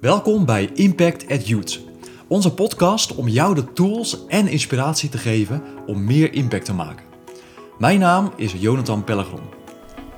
Welkom 0.00 0.44
bij 0.44 0.70
Impact 0.74 1.30
at 1.30 1.48
Youth. 1.48 1.80
Onze 2.28 2.54
podcast 2.54 3.14
om 3.14 3.28
jou 3.28 3.54
de 3.54 3.72
tools 3.72 4.26
en 4.26 4.48
inspiratie 4.48 5.08
te 5.08 5.18
geven 5.18 5.62
om 5.86 6.04
meer 6.04 6.32
impact 6.32 6.64
te 6.64 6.74
maken. 6.74 7.06
Mijn 7.78 7.98
naam 7.98 8.32
is 8.36 8.52
Jonathan 8.58 9.04
Pellegrom. 9.04 9.40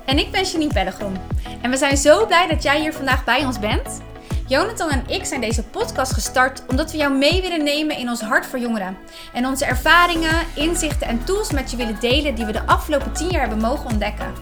En 0.05 0.17
ik 0.17 0.31
ben 0.31 0.43
Janine 0.43 0.73
Pellegrom. 0.73 1.13
En 1.61 1.69
we 1.69 1.77
zijn 1.77 1.97
zo 1.97 2.25
blij 2.25 2.47
dat 2.47 2.63
jij 2.63 2.81
hier 2.81 2.93
vandaag 2.93 3.23
bij 3.23 3.45
ons 3.45 3.59
bent. 3.59 4.01
Jonathan 4.47 4.89
en 4.89 5.03
ik 5.07 5.25
zijn 5.25 5.41
deze 5.41 5.63
podcast 5.63 6.13
gestart 6.13 6.63
omdat 6.67 6.91
we 6.91 6.97
jou 6.97 7.17
mee 7.17 7.41
willen 7.41 7.63
nemen 7.63 7.97
in 7.97 8.09
ons 8.09 8.21
hart 8.21 8.45
voor 8.45 8.59
jongeren. 8.59 8.97
En 9.33 9.45
onze 9.45 9.65
ervaringen, 9.65 10.45
inzichten 10.55 11.07
en 11.07 11.23
tools 11.23 11.51
met 11.51 11.71
je 11.71 11.77
willen 11.77 11.97
delen 11.99 12.35
die 12.35 12.45
we 12.45 12.51
de 12.51 12.65
afgelopen 12.65 13.13
tien 13.13 13.29
jaar 13.29 13.41
hebben 13.41 13.59
mogen 13.59 13.89
ontdekken. 13.89 14.33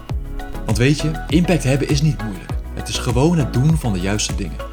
Want 0.64 0.78
weet 0.78 1.00
je, 1.00 1.24
impact 1.28 1.64
hebben 1.64 1.88
is 1.88 2.02
niet 2.02 2.22
moeilijk. 2.22 2.50
Het 2.74 2.88
is 2.88 2.98
gewoon 2.98 3.38
het 3.38 3.52
doen 3.52 3.76
van 3.76 3.92
de 3.92 4.00
juiste 4.00 4.34
dingen. 4.34 4.67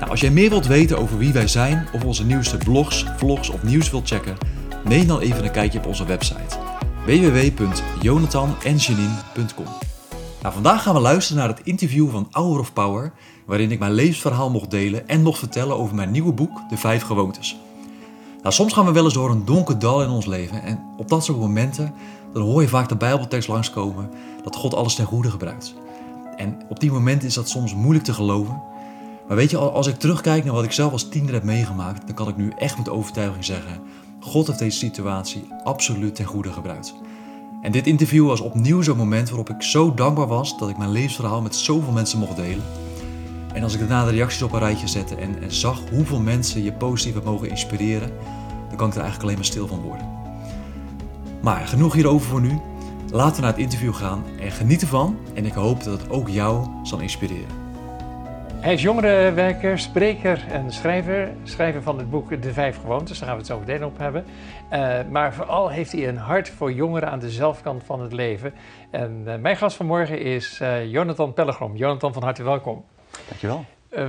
Nou, 0.00 0.12
als 0.12 0.20
jij 0.20 0.30
meer 0.30 0.50
wilt 0.50 0.66
weten 0.66 0.98
over 0.98 1.18
wie 1.18 1.32
wij 1.32 1.48
zijn 1.48 1.88
of 1.92 2.04
onze 2.04 2.24
nieuwste 2.24 2.56
blogs, 2.56 3.06
vlogs 3.16 3.50
of 3.50 3.62
nieuws 3.62 3.90
wilt 3.90 4.08
checken, 4.08 4.36
neem 4.84 5.06
dan 5.06 5.20
even 5.20 5.44
een 5.44 5.50
kijkje 5.50 5.78
op 5.78 5.86
onze 5.86 6.04
website 6.04 6.56
www.jonathanenjanine.com. 7.04 9.66
Nou, 10.42 10.54
vandaag 10.54 10.82
gaan 10.82 10.94
we 10.94 11.00
luisteren 11.00 11.40
naar 11.40 11.56
het 11.56 11.60
interview 11.64 12.10
van 12.10 12.28
Hour 12.30 12.58
of 12.58 12.72
Power, 12.72 13.12
waarin 13.46 13.70
ik 13.70 13.78
mijn 13.78 13.92
levensverhaal 13.92 14.50
mocht 14.50 14.70
delen 14.70 15.08
en 15.08 15.22
mocht 15.22 15.38
vertellen 15.38 15.76
over 15.76 15.94
mijn 15.94 16.10
nieuwe 16.10 16.32
boek, 16.32 16.60
De 16.68 16.76
Vijf 16.76 17.02
Gewoontes. 17.02 17.56
Nou, 18.42 18.54
soms 18.54 18.72
gaan 18.72 18.84
we 18.84 18.92
wel 18.92 19.04
eens 19.04 19.14
door 19.14 19.30
een 19.30 19.44
donker 19.44 19.78
dal 19.78 20.02
in 20.02 20.10
ons 20.10 20.26
leven 20.26 20.62
en 20.62 20.84
op 20.96 21.08
dat 21.08 21.24
soort 21.24 21.38
momenten 21.38 21.94
dan 22.32 22.42
hoor 22.42 22.62
je 22.62 22.68
vaak 22.68 22.88
de 22.88 22.96
Bijbeltekst 22.96 23.48
langskomen 23.48 24.10
dat 24.42 24.56
God 24.56 24.74
alles 24.74 24.94
ten 24.94 25.06
goede 25.06 25.30
gebruikt. 25.30 25.74
En 26.36 26.58
op 26.68 26.80
die 26.80 26.92
momenten 26.92 27.28
is 27.28 27.34
dat 27.34 27.48
soms 27.48 27.74
moeilijk 27.74 28.04
te 28.04 28.12
geloven. 28.12 28.62
Maar 29.30 29.38
weet 29.38 29.50
je, 29.50 29.58
als 29.58 29.86
ik 29.86 29.98
terugkijk 29.98 30.44
naar 30.44 30.54
wat 30.54 30.64
ik 30.64 30.72
zelf 30.72 30.92
als 30.92 31.08
tiener 31.08 31.32
heb 31.32 31.42
meegemaakt, 31.42 32.06
dan 32.06 32.14
kan 32.14 32.28
ik 32.28 32.36
nu 32.36 32.52
echt 32.58 32.78
met 32.78 32.88
overtuiging 32.88 33.44
zeggen: 33.44 33.80
God 34.20 34.46
heeft 34.46 34.58
deze 34.58 34.78
situatie 34.78 35.48
absoluut 35.64 36.14
ten 36.14 36.24
goede 36.24 36.52
gebruikt. 36.52 36.94
En 37.62 37.72
dit 37.72 37.86
interview 37.86 38.26
was 38.26 38.40
opnieuw 38.40 38.82
zo'n 38.82 38.96
moment 38.96 39.28
waarop 39.28 39.50
ik 39.50 39.62
zo 39.62 39.94
dankbaar 39.94 40.26
was 40.26 40.58
dat 40.58 40.68
ik 40.68 40.78
mijn 40.78 40.90
levensverhaal 40.90 41.42
met 41.42 41.56
zoveel 41.56 41.92
mensen 41.92 42.18
mocht 42.18 42.36
delen. 42.36 42.64
En 43.52 43.62
als 43.62 43.72
ik 43.72 43.78
daarna 43.78 44.04
de 44.04 44.10
reacties 44.10 44.42
op 44.42 44.52
een 44.52 44.58
rijtje 44.58 44.88
zette 44.88 45.14
en, 45.14 45.36
zag 45.48 45.80
hoeveel 45.90 46.20
mensen 46.20 46.62
je 46.62 46.72
positief 46.72 47.14
hebben 47.14 47.32
mogen 47.32 47.48
inspireren, 47.48 48.12
dan 48.68 48.76
kan 48.76 48.88
ik 48.88 48.94
er 48.94 49.00
eigenlijk 49.00 49.22
alleen 49.22 49.36
maar 49.36 49.44
stil 49.44 49.66
van 49.66 49.80
worden. 49.80 50.08
Maar 51.42 51.66
genoeg 51.66 51.94
hierover 51.94 52.28
voor 52.28 52.40
nu. 52.40 52.60
Laten 53.10 53.36
we 53.36 53.40
naar 53.40 53.52
het 53.52 53.60
interview 53.60 53.94
gaan 53.94 54.24
en 54.40 54.50
geniet 54.50 54.80
ervan. 54.80 55.16
En 55.34 55.46
ik 55.46 55.52
hoop 55.52 55.84
dat 55.84 56.00
het 56.00 56.10
ook 56.10 56.28
jou 56.28 56.66
zal 56.82 56.98
inspireren. 56.98 57.69
Hij 58.60 58.72
is 58.72 58.82
jongerenwerker, 58.82 59.78
spreker 59.78 60.46
en 60.48 60.72
schrijver. 60.72 61.32
Schrijver 61.44 61.82
van 61.82 61.98
het 61.98 62.10
boek 62.10 62.42
De 62.42 62.52
Vijf 62.52 62.76
Gewoontes, 62.76 63.18
daar 63.18 63.28
gaan 63.28 63.36
we 63.36 63.42
het 63.42 63.50
zo 63.52 63.58
meteen 63.58 63.84
op 63.84 63.98
hebben. 63.98 64.24
Uh, 64.72 64.98
maar 65.10 65.34
vooral 65.34 65.68
heeft 65.68 65.92
hij 65.92 66.08
een 66.08 66.16
hart 66.16 66.48
voor 66.48 66.72
jongeren 66.72 67.10
aan 67.10 67.18
de 67.18 67.30
zelfkant 67.30 67.84
van 67.84 68.00
het 68.00 68.12
leven. 68.12 68.54
En 68.90 69.22
uh, 69.26 69.36
mijn 69.36 69.56
gast 69.56 69.76
vanmorgen 69.76 70.20
is 70.20 70.60
uh, 70.60 70.90
Jonathan 70.90 71.32
Pellegrom. 71.32 71.76
Jonathan, 71.76 72.12
van 72.12 72.22
harte 72.22 72.42
welkom. 72.42 72.84
Dankjewel. 73.28 73.64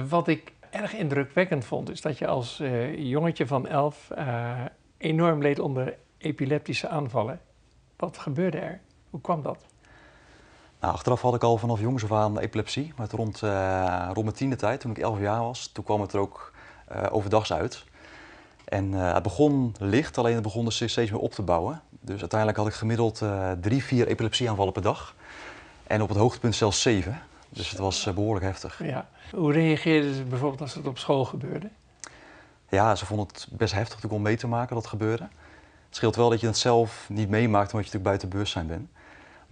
wat 0.09 0.27
ik 0.27 0.53
erg 0.69 0.94
indrukwekkend 0.94 1.66
vond, 1.66 1.91
is 1.91 2.02
dat 2.02 2.17
je 2.17 2.27
als 2.27 2.61
jongetje 2.95 3.47
van 3.47 3.67
elf 3.67 4.11
enorm 4.97 5.41
leed 5.41 5.59
onder 5.59 5.95
epileptische 6.17 6.88
aanvallen. 6.88 7.39
Wat 7.97 8.17
gebeurde 8.17 8.57
er? 8.57 8.81
Hoe 9.09 9.22
kwam 9.22 9.41
dat? 9.41 9.70
Nou, 10.81 10.93
achteraf 10.93 11.21
had 11.21 11.35
ik 11.35 11.43
al 11.43 11.57
vanaf 11.57 11.79
jongs 11.79 12.03
af 12.03 12.11
aan 12.11 12.39
epilepsie. 12.39 12.93
Maar 12.95 13.07
rond, 13.09 13.41
uh, 13.41 14.09
rond 14.13 14.23
mijn 14.23 14.35
tiende 14.35 14.55
tijd, 14.55 14.79
toen 14.79 14.91
ik 14.91 14.97
11 14.97 15.19
jaar 15.19 15.39
was, 15.39 15.67
toen 15.67 15.83
kwam 15.83 16.01
het 16.01 16.13
er 16.13 16.19
ook 16.19 16.53
uh, 16.91 17.03
overdags 17.11 17.53
uit. 17.53 17.83
En 18.65 18.91
uh, 18.91 19.13
het 19.13 19.23
begon 19.23 19.75
licht, 19.79 20.17
alleen 20.17 20.33
het 20.33 20.43
begon 20.43 20.65
dus 20.65 20.75
steeds 20.75 21.11
meer 21.11 21.19
op 21.19 21.33
te 21.33 21.41
bouwen. 21.41 21.81
Dus 21.89 22.19
uiteindelijk 22.19 22.59
had 22.59 22.67
ik 22.67 22.73
gemiddeld 22.73 23.21
drie, 23.61 23.83
vier 23.83 24.07
epilepsieaanvallen 24.07 24.73
per 24.73 24.81
dag. 24.81 25.16
En 25.83 26.01
op 26.01 26.09
het 26.09 26.17
hoogtepunt 26.17 26.56
zelfs 26.56 26.81
zeven. 26.81 27.22
Dus 27.50 27.69
het 27.69 27.79
was 27.79 28.13
behoorlijk 28.13 28.45
heftig. 28.45 28.83
Ja. 28.83 29.09
Hoe 29.31 29.51
reageerden 29.51 30.16
ze 30.16 30.23
bijvoorbeeld 30.23 30.61
als 30.61 30.73
het 30.73 30.88
op 30.88 30.97
school 30.97 31.25
gebeurde? 31.25 31.69
Ja, 32.69 32.95
ze 32.95 33.06
vonden 33.06 33.27
het 33.27 33.47
best 33.51 33.73
heftig 33.73 34.03
om 34.03 34.22
mee 34.22 34.38
te 34.38 34.47
maken 34.47 34.75
dat 34.75 34.88
gebeurde. 34.88 35.23
Het 35.88 35.95
scheelt 35.95 36.16
wel 36.16 36.29
dat 36.29 36.39
je 36.39 36.47
het 36.47 36.57
zelf 36.57 37.06
niet 37.09 37.29
meemaakt 37.29 37.73
omdat 37.73 37.91
je 37.91 37.97
natuurlijk 37.97 38.03
buiten 38.03 38.29
bewustzijn 38.29 38.67
bent. 38.67 38.89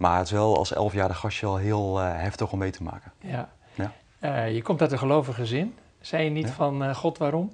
Maar 0.00 0.16
het 0.16 0.26
is 0.26 0.32
wel 0.32 0.56
als 0.56 0.72
elfjarig 0.72 1.18
gastje 1.18 1.46
al 1.46 1.56
heel 1.56 2.00
uh, 2.00 2.12
heftig 2.12 2.52
om 2.52 2.58
mee 2.58 2.70
te 2.70 2.82
maken. 2.82 3.12
Ja. 3.18 3.48
ja. 3.74 3.92
Uh, 4.20 4.54
je 4.54 4.62
komt 4.62 4.80
uit 4.80 4.92
een 4.92 4.98
gelovig 4.98 5.34
gezin. 5.34 5.74
Zei 6.00 6.24
je 6.24 6.30
niet 6.30 6.48
ja. 6.48 6.52
van 6.52 6.82
uh, 6.82 6.94
God 6.94 7.18
waarom? 7.18 7.52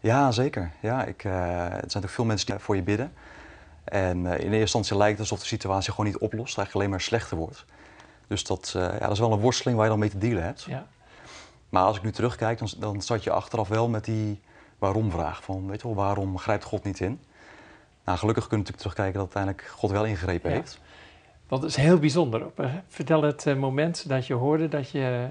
Ja, 0.00 0.30
zeker. 0.30 0.72
Ja, 0.80 1.04
ik, 1.04 1.24
er 1.24 1.30
zijn 1.30 1.70
natuurlijk 1.70 2.12
veel 2.12 2.24
mensen 2.24 2.46
die 2.46 2.58
voor 2.58 2.76
je 2.76 2.82
bidden. 2.82 3.12
En 3.84 4.16
in 4.18 4.26
eerste 4.26 4.58
instantie 4.58 4.96
lijkt 4.96 5.18
het 5.18 5.20
alsof 5.20 5.40
de 5.40 5.46
situatie 5.46 5.90
gewoon 5.90 6.06
niet 6.06 6.18
oplost, 6.18 6.56
eigenlijk 6.56 6.74
alleen 6.74 6.90
maar 6.90 7.00
slechter 7.00 7.36
wordt. 7.36 7.64
Dus 8.26 8.44
dat, 8.44 8.70
ja, 8.74 8.98
dat 8.98 9.10
is 9.10 9.18
wel 9.18 9.32
een 9.32 9.38
worsteling 9.38 9.76
waar 9.76 9.86
je 9.86 9.92
dan 9.92 10.00
mee 10.00 10.10
te 10.10 10.18
dealen 10.18 10.42
hebt. 10.42 10.62
Ja. 10.62 10.86
Maar 11.68 11.82
als 11.82 11.96
ik 11.96 12.02
nu 12.02 12.12
terugkijk, 12.12 12.58
dan, 12.58 12.68
dan 12.78 13.02
zat 13.02 13.24
je 13.24 13.30
achteraf 13.30 13.68
wel 13.68 13.88
met 13.88 14.04
die 14.04 14.40
waarom-vraag. 14.78 15.42
Van, 15.42 15.66
weet 15.66 15.80
je 15.80 15.86
wel, 15.86 15.96
waarom 15.96 16.38
grijpt 16.38 16.64
God 16.64 16.84
niet 16.84 17.00
in? 17.00 17.20
Nou, 18.04 18.18
gelukkig 18.18 18.46
kunnen 18.46 18.66
we 18.66 18.72
natuurlijk 18.72 18.78
terugkijken 18.78 19.14
dat 19.14 19.22
uiteindelijk 19.22 19.78
God 19.78 19.90
wel 19.90 20.04
ingegrepen 20.04 20.50
ja. 20.50 20.56
heeft. 20.56 20.80
Het 21.60 21.70
is 21.70 21.76
heel 21.76 21.98
bijzonder. 21.98 22.42
Vertel 22.88 23.22
het 23.22 23.46
uh, 23.46 23.56
moment 23.56 24.08
dat 24.08 24.26
je 24.26 24.34
hoorde 24.34 24.68
dat 24.68 24.90
je 24.90 25.26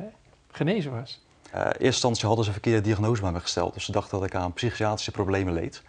genezen 0.52 0.92
was. 0.92 1.26
Uh, 1.56 1.60
in 1.60 1.66
eerste 1.66 1.86
instantie 1.86 2.26
hadden 2.26 2.46
ze 2.46 2.50
een 2.50 2.60
verkeerde 2.62 2.88
diagnose 2.88 3.22
bij 3.22 3.32
me 3.32 3.40
gesteld. 3.40 3.74
Dus 3.74 3.86
ze 3.86 3.92
dachten 3.92 4.20
dat 4.20 4.28
ik 4.28 4.36
aan 4.36 4.54
psychiatrische 4.54 5.12
problemen 5.12 5.54
leed. 5.54 5.82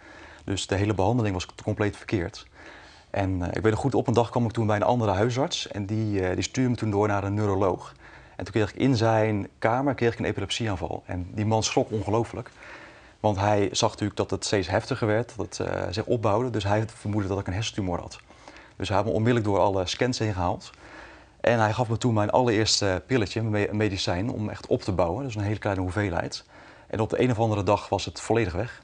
Dus 0.43 0.67
de 0.67 0.75
hele 0.75 0.93
behandeling 0.93 1.33
was 1.33 1.47
compleet 1.63 1.97
verkeerd. 1.97 2.47
En 3.09 3.39
uh, 3.39 3.47
ik 3.47 3.61
weet 3.61 3.71
nog 3.71 3.79
goed, 3.79 3.95
op 3.95 4.07
een 4.07 4.13
dag 4.13 4.29
kwam 4.29 4.45
ik 4.45 4.51
toen 4.51 4.67
bij 4.67 4.75
een 4.75 4.83
andere 4.83 5.11
huisarts. 5.11 5.67
En 5.67 5.85
die, 5.85 6.33
die 6.33 6.43
stuurde 6.43 6.69
me 6.69 6.75
toen 6.75 6.91
door 6.91 7.07
naar 7.07 7.23
een 7.23 7.33
neuroloog. 7.33 7.93
En 8.35 8.43
toen 8.43 8.53
kreeg 8.53 8.73
ik 8.73 8.79
in 8.79 8.95
zijn 8.95 9.47
kamer 9.59 9.93
kreeg 9.93 10.13
ik 10.13 10.19
een 10.19 10.25
epilepsieaanval. 10.25 11.03
En 11.05 11.27
die 11.33 11.45
man 11.45 11.63
schrok 11.63 11.91
ongelooflijk. 11.91 12.51
Want 13.19 13.37
hij 13.37 13.69
zag 13.71 13.89
natuurlijk 13.89 14.17
dat 14.17 14.31
het 14.31 14.45
steeds 14.45 14.67
heftiger 14.67 15.07
werd, 15.07 15.33
dat 15.35 15.57
het 15.57 15.67
uh, 15.67 15.83
zich 15.89 16.05
opbouwde. 16.05 16.49
Dus 16.49 16.63
hij 16.63 16.85
vermoedde 16.87 17.27
dat 17.27 17.39
ik 17.39 17.47
een 17.47 17.53
hersentumor 17.53 17.99
had. 17.99 18.19
Dus 18.75 18.87
hij 18.87 18.97
had 18.97 19.05
me 19.05 19.11
onmiddellijk 19.11 19.45
door 19.45 19.59
alle 19.59 19.85
scans 19.85 20.19
heen 20.19 20.33
gehaald. 20.33 20.71
En 21.41 21.59
hij 21.59 21.73
gaf 21.73 21.89
me 21.89 21.97
toen 21.97 22.13
mijn 22.13 22.29
allereerste 22.29 23.03
pilletje, 23.05 23.39
een 23.39 23.77
medicijn, 23.77 24.29
om 24.29 24.49
echt 24.49 24.67
op 24.67 24.81
te 24.81 24.91
bouwen. 24.91 25.23
Dus 25.23 25.35
een 25.35 25.41
hele 25.41 25.57
kleine 25.59 25.81
hoeveelheid. 25.81 26.45
En 26.87 26.99
op 26.99 27.09
de 27.09 27.21
een 27.21 27.31
of 27.31 27.39
andere 27.39 27.63
dag 27.63 27.89
was 27.89 28.05
het 28.05 28.21
volledig 28.21 28.53
weg. 28.53 28.83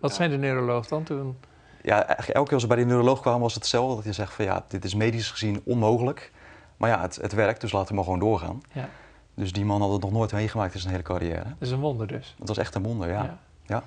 Wat 0.00 0.10
ja. 0.10 0.16
zei 0.16 0.30
de 0.30 0.36
neuroloog 0.36 0.86
dan 0.86 1.02
toen? 1.02 1.36
Ja, 1.82 1.94
eigenlijk 2.06 2.28
elke 2.28 2.44
keer 2.44 2.54
als 2.54 2.62
we 2.62 2.68
bij 2.68 2.78
de 2.78 2.84
neuroloog 2.84 3.20
kwamen 3.20 3.40
was 3.40 3.54
het 3.54 3.62
hetzelfde. 3.62 3.94
Dat 3.94 4.04
hij 4.04 4.12
zegt 4.12 4.32
van 4.32 4.44
ja, 4.44 4.64
dit 4.68 4.84
is 4.84 4.94
medisch 4.94 5.30
gezien 5.30 5.60
onmogelijk. 5.64 6.32
Maar 6.76 6.90
ja, 6.90 7.00
het, 7.00 7.16
het 7.16 7.32
werkt, 7.32 7.60
dus 7.60 7.72
laten 7.72 7.88
we 7.88 7.94
maar 7.94 8.04
gewoon 8.04 8.18
doorgaan. 8.18 8.62
Ja. 8.72 8.88
Dus 9.34 9.52
die 9.52 9.64
man 9.64 9.80
had 9.80 9.92
het 9.92 10.00
nog 10.00 10.12
nooit 10.12 10.32
meegemaakt 10.32 10.74
in 10.74 10.80
zijn 10.80 10.92
hele 10.92 11.04
carrière. 11.04 11.44
Dat 11.44 11.54
is 11.58 11.70
een 11.70 11.80
wonder 11.80 12.06
dus. 12.06 12.34
Dat 12.38 12.48
was 12.48 12.58
echt 12.58 12.74
een 12.74 12.82
wonder, 12.82 13.08
ja. 13.08 13.22
ja. 13.22 13.38
ja. 13.66 13.82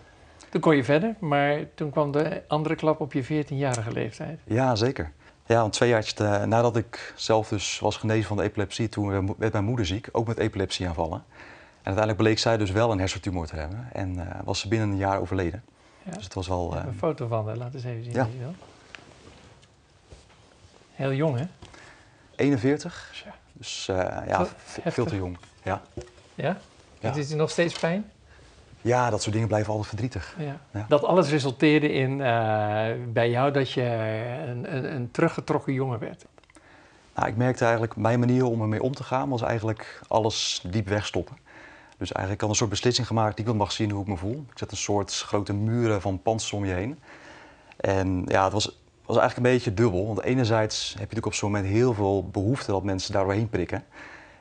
Toen 0.50 0.62
kon 0.62 0.76
je 0.76 0.84
verder, 0.84 1.16
maar 1.20 1.60
toen 1.76 1.90
kwam 1.90 2.12
de 2.12 2.44
andere 2.48 2.76
klap 2.76 3.00
op 3.00 3.14
je 3.14 3.24
14-jarige 3.46 3.92
leeftijd. 3.92 4.40
Ja, 4.46 4.76
zeker. 4.76 5.12
Ja, 5.50 5.62
want 5.62 5.74
twee 5.74 5.90
jaar 5.90 6.48
nadat 6.48 6.76
ik 6.76 7.14
zelf 7.16 7.48
dus 7.48 7.80
was 7.80 7.98
genezen 7.98 8.28
van 8.28 8.38
de 8.38 8.44
epilepsie, 8.44 8.90
toen 8.90 9.36
werd 9.38 9.54
mijn 9.54 9.64
moeder 9.64 9.86
ziek, 9.86 10.10
ook 10.12 10.28
met 10.28 10.38
epilepsieaanvallen. 10.38 11.24
En 11.28 11.86
uiteindelijk 11.96 12.18
bleek 12.18 12.40
zij 12.40 12.58
dus 12.58 12.72
wel 12.72 12.92
een 12.92 13.00
hersentumor 13.00 13.48
te 13.48 13.56
hebben 13.56 13.90
en 13.94 14.16
uh, 14.16 14.28
was 14.44 14.60
ze 14.60 14.68
binnen 14.68 14.90
een 14.90 14.98
jaar 14.98 15.20
overleden. 15.20 15.64
Ja. 16.04 16.12
Dus 16.12 16.24
het 16.24 16.34
was 16.34 16.48
wel... 16.48 16.76
Uh, 16.76 16.84
een 16.86 16.98
foto 16.98 17.28
van 17.28 17.48
haar, 17.48 17.58
laat 17.58 17.74
eens 17.74 17.84
even 17.84 18.04
zien. 18.04 18.14
Ja. 18.14 18.28
Heel 20.94 21.14
jong, 21.14 21.38
hè? 21.38 21.46
41. 22.36 23.24
Ja. 23.26 23.36
Dus 23.54 23.86
ja, 23.86 24.48
veel 24.86 25.06
te 25.06 25.16
jong. 25.16 25.38
Ja. 25.64 25.82
Ja? 26.36 26.58
ja. 27.00 27.14
Is 27.14 27.30
het 27.30 27.38
nog 27.38 27.50
steeds 27.50 27.80
pijn? 27.80 28.12
Ja, 28.82 29.10
dat 29.10 29.22
soort 29.22 29.34
dingen 29.34 29.48
blijven 29.48 29.70
altijd 29.70 29.88
verdrietig. 29.88 30.36
Ja. 30.38 30.60
Ja. 30.74 30.86
Dat 30.88 31.04
alles 31.04 31.30
resulteerde 31.30 31.92
in 31.92 32.12
uh, 32.12 32.86
bij 33.14 33.30
jou 33.30 33.52
dat 33.52 33.72
je 33.72 33.84
een, 34.48 34.76
een, 34.76 34.96
een, 34.96 35.12
teruggetrokken 35.12 35.74
jongen 35.74 36.00
werd. 36.00 36.26
Nou, 37.16 37.28
ik 37.28 37.38
merkte 37.38 37.64
eigenlijk, 37.64 37.96
mijn 37.96 38.20
manier 38.20 38.46
om 38.46 38.62
ermee 38.62 38.84
om 38.84 38.94
te 38.94 39.04
gaan 39.04 39.30
was 39.30 39.42
eigenlijk 39.42 40.02
alles 40.08 40.64
diep 40.70 40.88
wegstoppen. 40.88 41.38
Dus 41.98 42.12
eigenlijk 42.12 42.42
had 42.42 42.50
een 42.50 42.56
soort 42.56 42.70
beslissing 42.70 43.08
gemaakt 43.08 43.38
die 43.38 43.46
ik 43.48 43.54
mag 43.54 43.72
zien 43.72 43.92
hoe 43.92 44.02
ik 44.02 44.08
me 44.08 44.18
voel. 44.18 44.46
Ik 44.52 44.58
zet 44.58 44.72
een 44.72 44.78
soort 44.78 45.14
grote 45.14 45.54
muren 45.54 46.02
van 46.02 46.22
panzer 46.22 46.58
om 46.58 46.66
je 46.66 46.74
heen. 46.74 47.00
En 47.78 48.24
ja, 48.28 48.44
het 48.44 48.54
was, 48.54 48.66
was 49.06 49.18
eigenlijk 49.18 49.48
een 49.48 49.54
beetje 49.54 49.74
dubbel. 49.74 50.08
Want 50.08 50.22
enerzijds 50.22 50.88
heb 50.88 50.94
je 50.94 51.00
natuurlijk 51.00 51.26
op 51.26 51.34
zo'n 51.34 51.52
moment 51.52 51.70
heel 51.70 51.94
veel 51.94 52.28
behoefte 52.28 52.72
dat 52.72 52.84
mensen 52.84 53.14
daar 53.14 53.24
doorheen 53.24 53.50
prikken. 53.50 53.84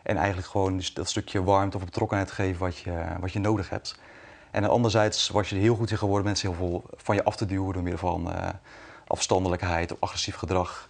En 0.02 0.16
eigenlijk 0.16 0.48
gewoon 0.48 0.82
dat 0.94 1.08
stukje 1.08 1.42
warmte 1.42 1.76
of 1.76 1.84
betrokkenheid 1.84 2.30
geven 2.30 2.60
wat 2.60 2.78
je, 2.78 3.04
wat 3.20 3.32
je 3.32 3.38
nodig 3.38 3.70
hebt. 3.70 3.98
En 4.58 4.68
anderzijds 4.68 5.28
was 5.28 5.48
je 5.48 5.54
er 5.54 5.60
heel 5.60 5.74
goed 5.74 5.90
in 5.90 5.98
geworden 5.98 6.26
mensen 6.26 6.48
heel 6.48 6.56
veel 6.56 6.84
van 6.96 7.14
je 7.14 7.24
af 7.24 7.36
te 7.36 7.46
duwen 7.46 7.72
door 7.72 7.82
middel 7.82 8.00
van 8.00 8.28
uh, 8.28 8.48
afstandelijkheid 9.06 9.92
of 9.92 10.00
agressief 10.00 10.36
gedrag. 10.36 10.88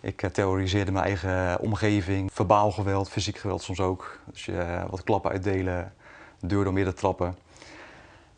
Ik 0.00 0.22
uh, 0.22 0.30
terroriseerde 0.30 0.92
mijn 0.92 1.04
eigen 1.04 1.60
omgeving, 1.60 2.32
verbaal 2.32 2.70
geweld, 2.72 3.08
fysiek 3.08 3.38
geweld 3.38 3.62
soms 3.62 3.80
ook. 3.80 4.18
Dus 4.24 4.46
uh, 4.46 4.84
wat 4.90 5.04
klappen 5.04 5.30
uitdelen, 5.30 5.92
deur 6.40 6.64
door 6.64 6.72
midden 6.72 6.94
trappen. 6.94 7.36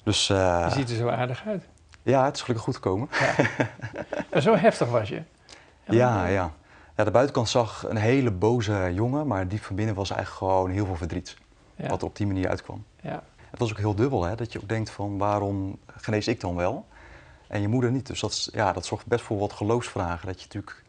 Dus 0.03 0.27
Je 0.27 0.35
eh, 0.35 0.73
ziet 0.73 0.91
er 0.91 0.97
zo 0.97 1.09
aardig 1.09 1.43
uit. 1.47 1.65
ja, 2.03 2.25
het 2.25 2.35
is 2.35 2.41
gelukkig 2.41 2.65
goed 2.65 2.75
gekomen. 2.75 3.09
En 4.31 4.43
zo 4.49 4.55
heftig 4.55 4.89
was 4.89 5.09
je. 5.09 5.23
Ja, 5.85 6.27
ja. 6.27 6.53
ja, 6.97 7.05
de 7.05 7.11
buitenkant 7.11 7.49
zag 7.49 7.85
een 7.89 7.97
hele 7.97 8.31
boze 8.31 8.91
jongen, 8.95 9.27
maar 9.27 9.49
diep 9.49 9.63
van 9.63 9.77
binnen 9.77 9.95
was 9.95 10.11
eigenlijk 10.11 10.53
gewoon 10.53 10.71
heel 10.71 10.87
veel 10.87 10.97
verdriet. 10.97 11.37
Ja. 11.77 11.89
Wat 11.89 12.03
op 12.03 12.17
die 12.17 12.27
manier 12.27 12.49
uitkwam. 12.49 12.85
Ja. 13.01 13.23
Het 13.59 13.67
was 13.69 13.77
ook 13.77 13.83
heel 13.83 13.95
dubbel, 13.95 14.25
hè, 14.25 14.35
dat 14.35 14.53
je 14.53 14.61
ook 14.61 14.69
denkt 14.69 14.91
van 14.91 15.19
waarom 15.19 15.79
genees 15.97 16.29
ik 16.29 16.41
dan 16.41 16.55
wel 16.57 16.87
en 17.49 17.61
je 17.61 17.69
moeder 17.69 17.91
niet. 17.91 18.07
Dus 18.07 18.21
dat, 18.21 18.31
is- 18.31 18.49
ja, 18.53 18.73
dat 18.73 18.87
zorgt 18.87 19.07
best 19.07 19.25
voor 19.25 19.39
wat 19.39 19.53
geloofsvragen. 19.53 20.27
Dat 20.27 20.39
je 20.41 20.45
natuurlijk 20.47 20.85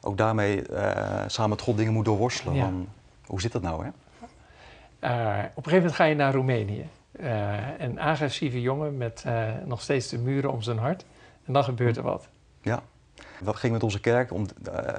ook 0.00 0.16
daarmee 0.16 0.62
eh, 0.68 1.22
samen 1.26 1.50
met 1.50 1.60
God 1.60 1.76
dingen 1.76 1.92
moet 1.92 2.04
doorworstelen. 2.04 2.54
Ja. 2.54 2.62
Van, 2.64 2.88
hoe 3.26 3.40
zit 3.40 3.52
dat 3.52 3.62
nou? 3.62 3.84
Hè? 3.84 3.90
Eh, 4.98 5.44
op 5.54 5.66
een 5.66 5.70
gegeven 5.72 5.76
moment 5.76 5.94
ga 5.94 6.04
je 6.04 6.14
naar 6.14 6.34
Roemenië. 6.34 6.88
Eh, 7.12 7.52
een 7.78 8.00
agressieve 8.00 8.60
jongen 8.60 8.96
met 8.96 9.24
nog 9.64 9.80
steeds 9.82 10.08
de 10.08 10.18
muren 10.18 10.52
om 10.52 10.62
zijn 10.62 10.78
hart. 10.78 11.04
En 11.44 11.52
dan 11.52 11.64
gebeurt 11.64 11.96
er 11.96 12.02
wat. 12.02 12.28
Ja. 12.60 12.82
We 13.40 13.52
gingen 13.54 13.74
met 13.74 13.82
onze 13.84 14.00
kerk 14.00 14.32
om, 14.32 14.46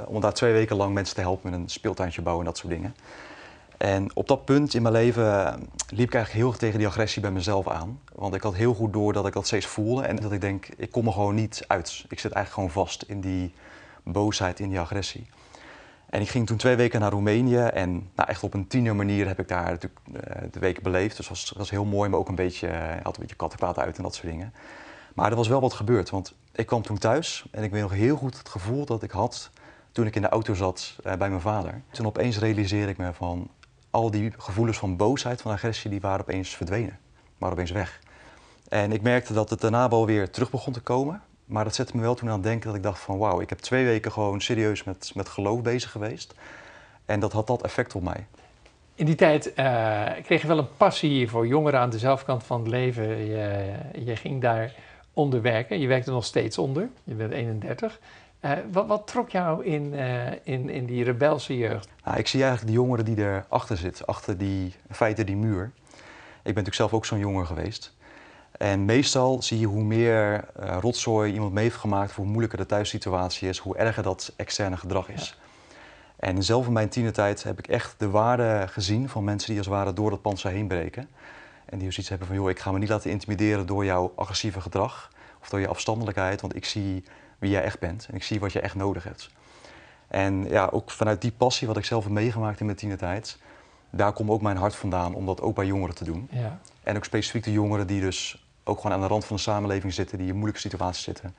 om 0.07 0.21
daar 0.21 0.33
twee 0.33 0.53
weken 0.53 0.75
lang 0.75 0.93
mensen 0.93 1.15
te 1.15 1.21
helpen 1.21 1.51
met 1.51 1.59
een 1.59 1.69
speeltuintje 1.69 2.21
bouwen 2.21 2.45
en 2.45 2.51
dat 2.51 2.59
soort 2.61 2.73
dingen. 2.73 2.95
En 3.77 4.15
op 4.15 4.27
dat 4.27 4.45
punt 4.45 4.73
in 4.73 4.81
mijn 4.81 4.93
leven 4.93 5.45
eh, 5.45 5.53
liep 5.89 6.07
ik 6.07 6.13
eigenlijk 6.13 6.31
heel 6.31 6.47
erg 6.47 6.57
tegen 6.57 6.77
die 6.77 6.87
agressie 6.87 7.21
bij 7.21 7.31
mezelf 7.31 7.67
aan. 7.67 7.99
Want 8.15 8.33
ik 8.33 8.41
had 8.41 8.55
heel 8.55 8.73
goed 8.73 8.93
door 8.93 9.13
dat 9.13 9.27
ik 9.27 9.33
dat 9.33 9.45
steeds 9.45 9.65
voelde 9.65 10.01
en 10.01 10.15
dat 10.15 10.31
ik 10.31 10.41
denk, 10.41 10.67
ik 10.77 10.91
kom 10.91 11.07
er 11.07 11.13
gewoon 11.13 11.35
niet 11.35 11.63
uit. 11.67 12.05
Ik 12.09 12.19
zit 12.19 12.31
eigenlijk 12.31 12.53
gewoon 12.53 12.85
vast 12.85 13.01
in 13.01 13.21
die 13.21 13.53
boosheid, 14.03 14.59
in 14.59 14.69
die 14.69 14.79
agressie. 14.79 15.27
En 16.09 16.21
ik 16.21 16.29
ging 16.29 16.47
toen 16.47 16.57
twee 16.57 16.75
weken 16.75 16.99
naar 16.99 17.11
Roemenië 17.11 17.57
en 17.57 18.09
nou, 18.15 18.29
echt 18.29 18.43
op 18.43 18.53
een 18.53 18.67
tiener 18.67 18.95
manier 18.95 19.27
heb 19.27 19.39
ik 19.39 19.47
daar 19.47 19.71
natuurlijk 19.71 20.01
eh, 20.13 20.41
de 20.51 20.59
weken 20.59 20.83
beleefd. 20.83 21.17
Dus 21.17 21.27
dat 21.27 21.37
was, 21.37 21.53
was 21.57 21.69
heel 21.69 21.85
mooi, 21.85 22.09
maar 22.09 22.19
ook 22.19 22.29
een 22.29 22.35
beetje, 22.35 22.67
eh, 22.67 23.03
had 23.03 23.15
een 23.15 23.21
beetje 23.21 23.35
kattenkwaad 23.35 23.79
uit 23.79 23.97
en 23.97 24.03
dat 24.03 24.15
soort 24.15 24.27
dingen. 24.27 24.53
Maar 25.13 25.29
er 25.29 25.35
was 25.35 25.47
wel 25.47 25.61
wat 25.61 25.73
gebeurd, 25.73 26.09
want 26.09 26.33
ik 26.51 26.65
kwam 26.65 26.81
toen 26.81 26.97
thuis 26.97 27.45
en 27.51 27.63
ik 27.63 27.71
weet 27.71 27.81
nog 27.81 27.91
heel 27.91 28.15
goed 28.15 28.37
het 28.37 28.49
gevoel 28.49 28.85
dat 28.85 29.03
ik 29.03 29.11
had 29.11 29.49
toen 29.91 30.05
ik 30.05 30.15
in 30.15 30.21
de 30.21 30.29
auto 30.29 30.53
zat 30.53 30.95
bij 31.03 31.17
mijn 31.17 31.41
vader. 31.41 31.81
Toen 31.91 32.05
opeens 32.05 32.39
realiseerde 32.39 32.91
ik 32.91 32.97
me 32.97 33.13
van 33.13 33.49
al 33.89 34.11
die 34.11 34.31
gevoelens 34.37 34.77
van 34.77 34.97
boosheid, 34.97 35.41
van 35.41 35.51
agressie, 35.51 35.89
die 35.89 36.01
waren 36.01 36.21
opeens 36.21 36.55
verdwenen. 36.55 36.99
waren 37.37 37.55
opeens 37.55 37.71
weg. 37.71 37.99
En 38.69 38.91
ik 38.91 39.01
merkte 39.01 39.33
dat 39.33 39.49
het 39.49 39.61
daarna 39.61 39.89
wel 39.89 40.05
weer 40.05 40.29
terug 40.29 40.49
begon 40.49 40.73
te 40.73 40.81
komen. 40.81 41.21
Maar 41.45 41.63
dat 41.63 41.75
zette 41.75 41.95
me 41.95 42.01
wel 42.01 42.15
toen 42.15 42.27
aan 42.27 42.33
het 42.33 42.43
denken 42.43 42.67
dat 42.67 42.75
ik 42.75 42.83
dacht 42.83 42.99
van 42.99 43.17
wauw, 43.17 43.41
ik 43.41 43.49
heb 43.49 43.59
twee 43.59 43.85
weken 43.85 44.11
gewoon 44.11 44.41
serieus 44.41 44.83
met, 44.83 45.11
met 45.15 45.29
geloof 45.29 45.61
bezig 45.61 45.91
geweest. 45.91 46.33
En 47.05 47.19
dat 47.19 47.31
had 47.31 47.47
dat 47.47 47.63
effect 47.63 47.95
op 47.95 48.03
mij. 48.03 48.25
In 48.95 49.05
die 49.05 49.15
tijd 49.15 49.53
eh, 49.53 50.03
kreeg 50.23 50.41
je 50.41 50.47
wel 50.47 50.57
een 50.57 50.75
passie 50.77 51.29
voor 51.29 51.47
jongeren 51.47 51.79
aan 51.79 51.89
de 51.89 51.99
zelfkant 51.99 52.43
van 52.43 52.59
het 52.59 52.69
leven. 52.69 53.25
Je, 53.25 53.73
je 54.05 54.15
ging 54.15 54.41
daar 54.41 54.73
onder 55.13 55.41
werken. 55.41 55.79
Je 55.79 55.87
werkte 55.87 56.11
nog 56.11 56.25
steeds 56.25 56.57
onder. 56.57 56.89
Je 57.03 57.13
bent 57.13 57.31
31. 57.31 57.99
Eh, 58.39 58.51
wat, 58.71 58.87
wat 58.87 59.07
trok 59.07 59.29
jou 59.29 59.65
in, 59.65 59.93
eh, 59.93 60.31
in, 60.43 60.69
in 60.69 60.85
die 60.85 61.03
rebelse 61.03 61.57
jeugd? 61.57 61.89
Nou, 62.03 62.17
ik 62.17 62.27
zie 62.27 62.41
eigenlijk 62.41 62.71
de 62.71 62.77
jongeren 62.81 63.05
die 63.05 63.17
erachter 63.17 63.77
zit, 63.77 64.07
achter 64.07 64.37
die, 64.37 64.75
feite 64.91 65.23
die 65.23 65.35
muur. 65.35 65.63
Ik 65.63 66.53
ben 66.53 66.63
natuurlijk 66.63 66.75
zelf 66.75 66.93
ook 66.93 67.05
zo'n 67.05 67.19
jongen 67.19 67.45
geweest. 67.45 67.95
En 68.51 68.85
meestal 68.85 69.41
zie 69.41 69.59
je 69.59 69.65
hoe 69.65 69.83
meer 69.83 70.45
eh, 70.55 70.77
rotzooi 70.81 71.33
iemand 71.33 71.53
mee 71.53 71.63
heeft 71.63 71.75
gemaakt, 71.75 72.11
hoe 72.11 72.25
moeilijker 72.25 72.57
de 72.57 72.65
thuissituatie 72.65 73.49
is, 73.49 73.57
hoe 73.57 73.77
erger 73.77 74.03
dat 74.03 74.33
externe 74.35 74.77
gedrag 74.77 75.09
is. 75.09 75.39
En 76.15 76.43
zelf 76.43 76.67
in 76.67 76.73
mijn 76.73 76.89
tienertijd 76.89 77.43
heb 77.43 77.59
ik 77.59 77.67
echt 77.67 77.95
de 77.97 78.09
waarde 78.09 78.67
gezien 78.67 79.09
van 79.09 79.23
mensen 79.23 79.47
die 79.47 79.57
als 79.57 79.67
het 79.67 79.75
ware 79.75 79.93
door 79.93 80.09
dat 80.09 80.21
panzer 80.21 80.51
heen 80.51 80.67
breken. 80.67 81.09
En 81.65 81.77
die 81.77 81.91
zoiets 81.91 82.09
hebben 82.09 82.27
van, 82.27 82.35
joh, 82.35 82.49
ik 82.49 82.59
ga 82.59 82.71
me 82.71 82.79
niet 82.79 82.89
laten 82.89 83.11
intimideren 83.11 83.65
door 83.65 83.85
jouw 83.85 84.13
agressieve 84.15 84.61
gedrag 84.61 85.11
of 85.41 85.49
door 85.49 85.59
je 85.59 85.67
afstandelijkheid, 85.67 86.41
want 86.41 86.55
ik 86.55 86.65
zie 86.65 87.03
wie 87.39 87.49
jij 87.49 87.63
echt 87.63 87.79
bent 87.79 88.07
en 88.09 88.15
ik 88.15 88.23
zie 88.23 88.39
wat 88.39 88.51
je 88.51 88.59
echt 88.59 88.75
nodig 88.75 89.03
hebt. 89.03 89.29
En 90.07 90.49
ja, 90.49 90.69
ook 90.71 90.91
vanuit 90.91 91.21
die 91.21 91.31
passie 91.31 91.67
wat 91.67 91.77
ik 91.77 91.85
zelf 91.85 92.03
heb 92.03 92.13
meegemaakt 92.13 92.59
in 92.59 92.65
mijn 92.65 92.77
tienertijd, 92.77 93.37
daar 93.89 94.13
komt 94.13 94.29
ook 94.29 94.41
mijn 94.41 94.57
hart 94.57 94.75
vandaan 94.75 95.13
om 95.13 95.25
dat 95.25 95.41
ook 95.41 95.55
bij 95.55 95.65
jongeren 95.65 95.95
te 95.95 96.03
doen. 96.03 96.27
Ja. 96.31 96.59
En 96.83 96.95
ook 96.95 97.05
specifiek 97.05 97.43
de 97.43 97.51
jongeren 97.51 97.87
die 97.87 98.01
dus 98.01 98.47
ook 98.63 98.77
gewoon 98.77 98.91
aan 98.91 99.01
de 99.01 99.07
rand 99.07 99.25
van 99.25 99.35
de 99.35 99.41
samenleving 99.41 99.93
zitten, 99.93 100.17
die 100.17 100.27
in 100.27 100.33
moeilijke 100.33 100.59
situaties 100.59 101.03
zitten. 101.03 101.35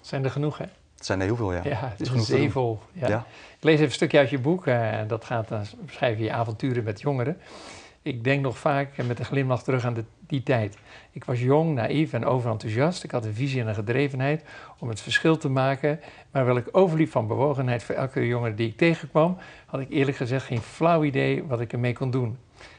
Zijn 0.00 0.24
er 0.24 0.30
genoeg, 0.30 0.58
hè? 0.58 0.64
Het 0.96 1.08
zijn 1.08 1.20
er 1.20 1.26
heel 1.26 1.36
veel, 1.36 1.52
ja. 1.52 1.60
Ja, 1.64 1.94
het 1.96 2.00
is 2.00 2.28
een. 2.28 2.78
Ja. 2.92 3.08
Ja. 3.08 3.26
Ik 3.56 3.64
lees 3.64 3.74
even 3.74 3.86
een 3.86 3.92
stukje 3.92 4.18
uit 4.18 4.30
je 4.30 4.38
boek. 4.38 4.66
En 4.66 5.08
dat 5.08 5.24
gaat 5.24 5.48
dan 5.48 5.64
beschrijf 5.78 6.18
je 6.18 6.24
je 6.24 6.32
avonturen 6.32 6.84
met 6.84 7.00
jongeren. 7.00 7.40
Ik 8.02 8.24
denk 8.24 8.42
nog 8.42 8.58
vaak 8.58 8.96
met 9.06 9.18
een 9.18 9.24
glimlach 9.24 9.62
terug 9.62 9.84
aan 9.84 10.06
die 10.26 10.42
tijd. 10.42 10.78
Ik 11.10 11.24
was 11.24 11.40
jong, 11.40 11.74
naïef 11.74 12.12
en 12.12 12.24
overenthousiast. 12.24 13.04
Ik 13.04 13.10
had 13.10 13.24
een 13.24 13.34
visie 13.34 13.60
en 13.60 13.68
een 13.68 13.74
gedrevenheid 13.74 14.44
om 14.78 14.88
het 14.88 15.00
verschil 15.00 15.36
te 15.36 15.48
maken. 15.48 16.00
Maar 16.30 16.44
wel 16.44 16.56
ik 16.56 16.68
overliep 16.72 17.10
van 17.10 17.26
bewogenheid 17.26 17.82
voor 17.82 17.94
elke 17.94 18.26
jongen 18.26 18.56
die 18.56 18.68
ik 18.68 18.76
tegenkwam, 18.76 19.36
had 19.66 19.80
ik 19.80 19.90
eerlijk 19.90 20.16
gezegd 20.16 20.46
geen 20.46 20.60
flauw 20.60 21.04
idee 21.04 21.44
wat 21.44 21.60
ik 21.60 21.72
ermee 21.72 21.92
kon 21.92 22.10
doen. 22.10 22.38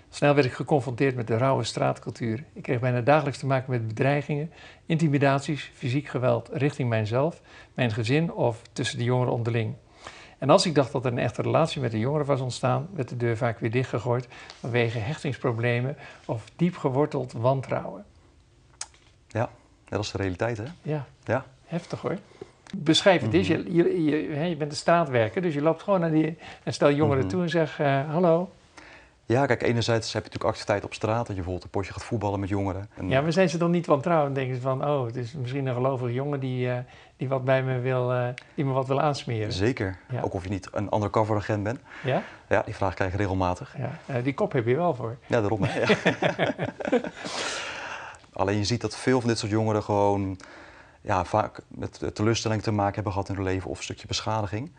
Snel 0.10 0.34
werd 0.34 0.48
ik 0.48 0.54
geconfronteerd 0.54 1.16
met 1.16 1.28
de 1.28 1.38
rauwe 1.38 1.64
straatcultuur. 1.64 2.44
Ik 2.54 2.62
kreeg 2.62 2.80
bijna 2.80 3.02
dagelijks 3.02 3.40
te 3.40 3.46
maken 3.46 3.72
met 3.72 3.88
bedreigingen, 3.88 4.52
intimidaties, 4.86 5.72
fysiek 5.74 6.08
geweld 6.08 6.50
richting 6.54 6.90
mijzelf, 6.90 7.42
mijn 7.74 7.92
gezin 7.92 8.34
of 8.34 8.62
tussen 8.74 8.98
de 8.98 9.04
jongeren 9.04 9.34
onderling. 9.34 9.76
En 10.42 10.50
als 10.50 10.66
ik 10.66 10.76
dacht 10.76 10.92
dat 10.92 11.06
er 11.06 11.12
een 11.12 11.18
echte 11.18 11.42
relatie 11.42 11.82
met 11.82 11.92
de 11.92 12.00
jongeren 12.00 12.26
was 12.26 12.40
ontstaan, 12.42 12.88
werd 12.94 13.10
de 13.10 13.18
deur 13.18 13.38
vaak 13.38 13.60
weer 13.60 13.72
dichtgegooid 13.72 14.28
vanwege 14.60 14.98
hechtingsproblemen 14.98 15.96
of 16.26 16.44
diep 16.56 16.78
geworteld 16.78 17.32
wantrouwen. 17.32 18.06
Ja, 19.28 19.50
dat 19.90 20.04
is 20.04 20.12
de 20.12 20.18
realiteit, 20.18 20.58
hè? 20.58 20.64
Ja, 20.82 21.06
Ja. 21.24 21.46
heftig 21.66 22.02
hoor. 22.02 22.18
Beschrijf 22.78 23.22
het 23.22 23.34
eens. 23.34 23.48
Je, 23.48 23.74
je, 23.74 24.04
je, 24.04 24.34
hè, 24.36 24.44
je 24.46 24.56
bent 24.56 24.72
een 24.72 24.78
straatwerker, 24.78 25.42
dus 25.42 25.54
je 25.54 25.62
loopt 25.62 25.82
gewoon 25.84 26.00
naar 26.00 26.12
die 26.12 26.38
en 26.64 26.74
stel 26.74 26.92
jongeren 26.92 27.20
Mhm. 27.24 27.30
toe 27.30 27.42
en 27.42 27.50
zeg 27.50 27.80
eh, 27.80 28.10
hallo. 28.10 28.52
Ja, 29.26 29.46
kijk, 29.46 29.62
enerzijds 29.62 30.14
heb 30.14 30.24
je 30.24 30.28
natuurlijk 30.30 30.44
activiteit 30.50 30.84
op 30.84 30.94
straat, 30.94 31.18
dat 31.18 31.28
je 31.28 31.34
bijvoorbeeld 31.34 31.64
een 31.64 31.70
potje 31.70 31.92
gaat 31.94 32.04
voetballen 32.04 32.40
met 32.40 32.50
jongeren. 32.50 32.90
En, 32.96 33.10
Ja, 33.10 33.22
maar 33.22 33.32
zijn 33.34 33.50
ze 33.50 33.58
dan 33.58 33.72
niet 33.72 33.86
wantrouwend? 33.86 34.36
Denken 34.36 34.56
ze 34.56 34.62
van, 34.62 34.86
oh, 34.86 35.06
het 35.06 35.16
is 35.16 35.34
misschien 35.34 35.66
een 35.66 35.74
gelovige 35.74 36.14
jongen 36.14 36.40
die, 36.40 36.70
eh, 36.72 36.78
die 37.18 37.28
wat 37.30 37.44
bij 37.46 37.64
me 37.64 37.80
wil, 37.80 38.12
eh, 38.14 38.28
die 38.56 38.66
me 38.66 38.72
wat 38.72 38.88
wil 38.88 39.02
aansmeren. 39.02 39.54
Zeker, 39.54 39.98
Ja. 40.10 40.22
ook 40.22 40.34
of 40.34 40.44
je 40.44 40.50
niet 40.50 40.68
een 40.72 40.94
undercover 40.96 41.36
agent 41.36 41.64
bent. 41.64 41.80
Ja? 42.04 42.24
Ja, 42.50 42.62
die 42.66 42.76
vraag 42.76 42.94
krijg 42.94 43.12
je 43.12 43.18
regelmatig. 43.18 43.76
Ja, 43.78 44.00
eh, 44.06 44.24
die 44.24 44.34
kop 44.34 44.52
heb 44.52 44.66
je 44.66 44.76
wel 44.76 44.96
voor. 44.96 45.18
Ja, 45.28 45.40
daarom. 45.42 45.66
Ja. 45.74 45.88
Alleen 48.34 48.58
je 48.58 48.64
ziet 48.64 48.82
dat 48.82 48.96
veel 48.98 49.20
van 49.20 49.30
dit 49.30 49.38
soort 49.40 49.52
jongeren 49.52 49.84
gewoon 49.84 50.38
ja, 51.02 51.24
vaak 51.26 51.60
met 51.68 52.10
teleurstelling 52.14 52.62
te 52.62 52.72
maken 52.72 52.94
hebben 52.94 53.12
gehad 53.12 53.30
in 53.30 53.36
hun 53.36 53.44
leven 53.44 53.70
of 53.70 53.78
een 53.78 53.84
stukje 53.84 54.08
beschadiging. 54.08 54.72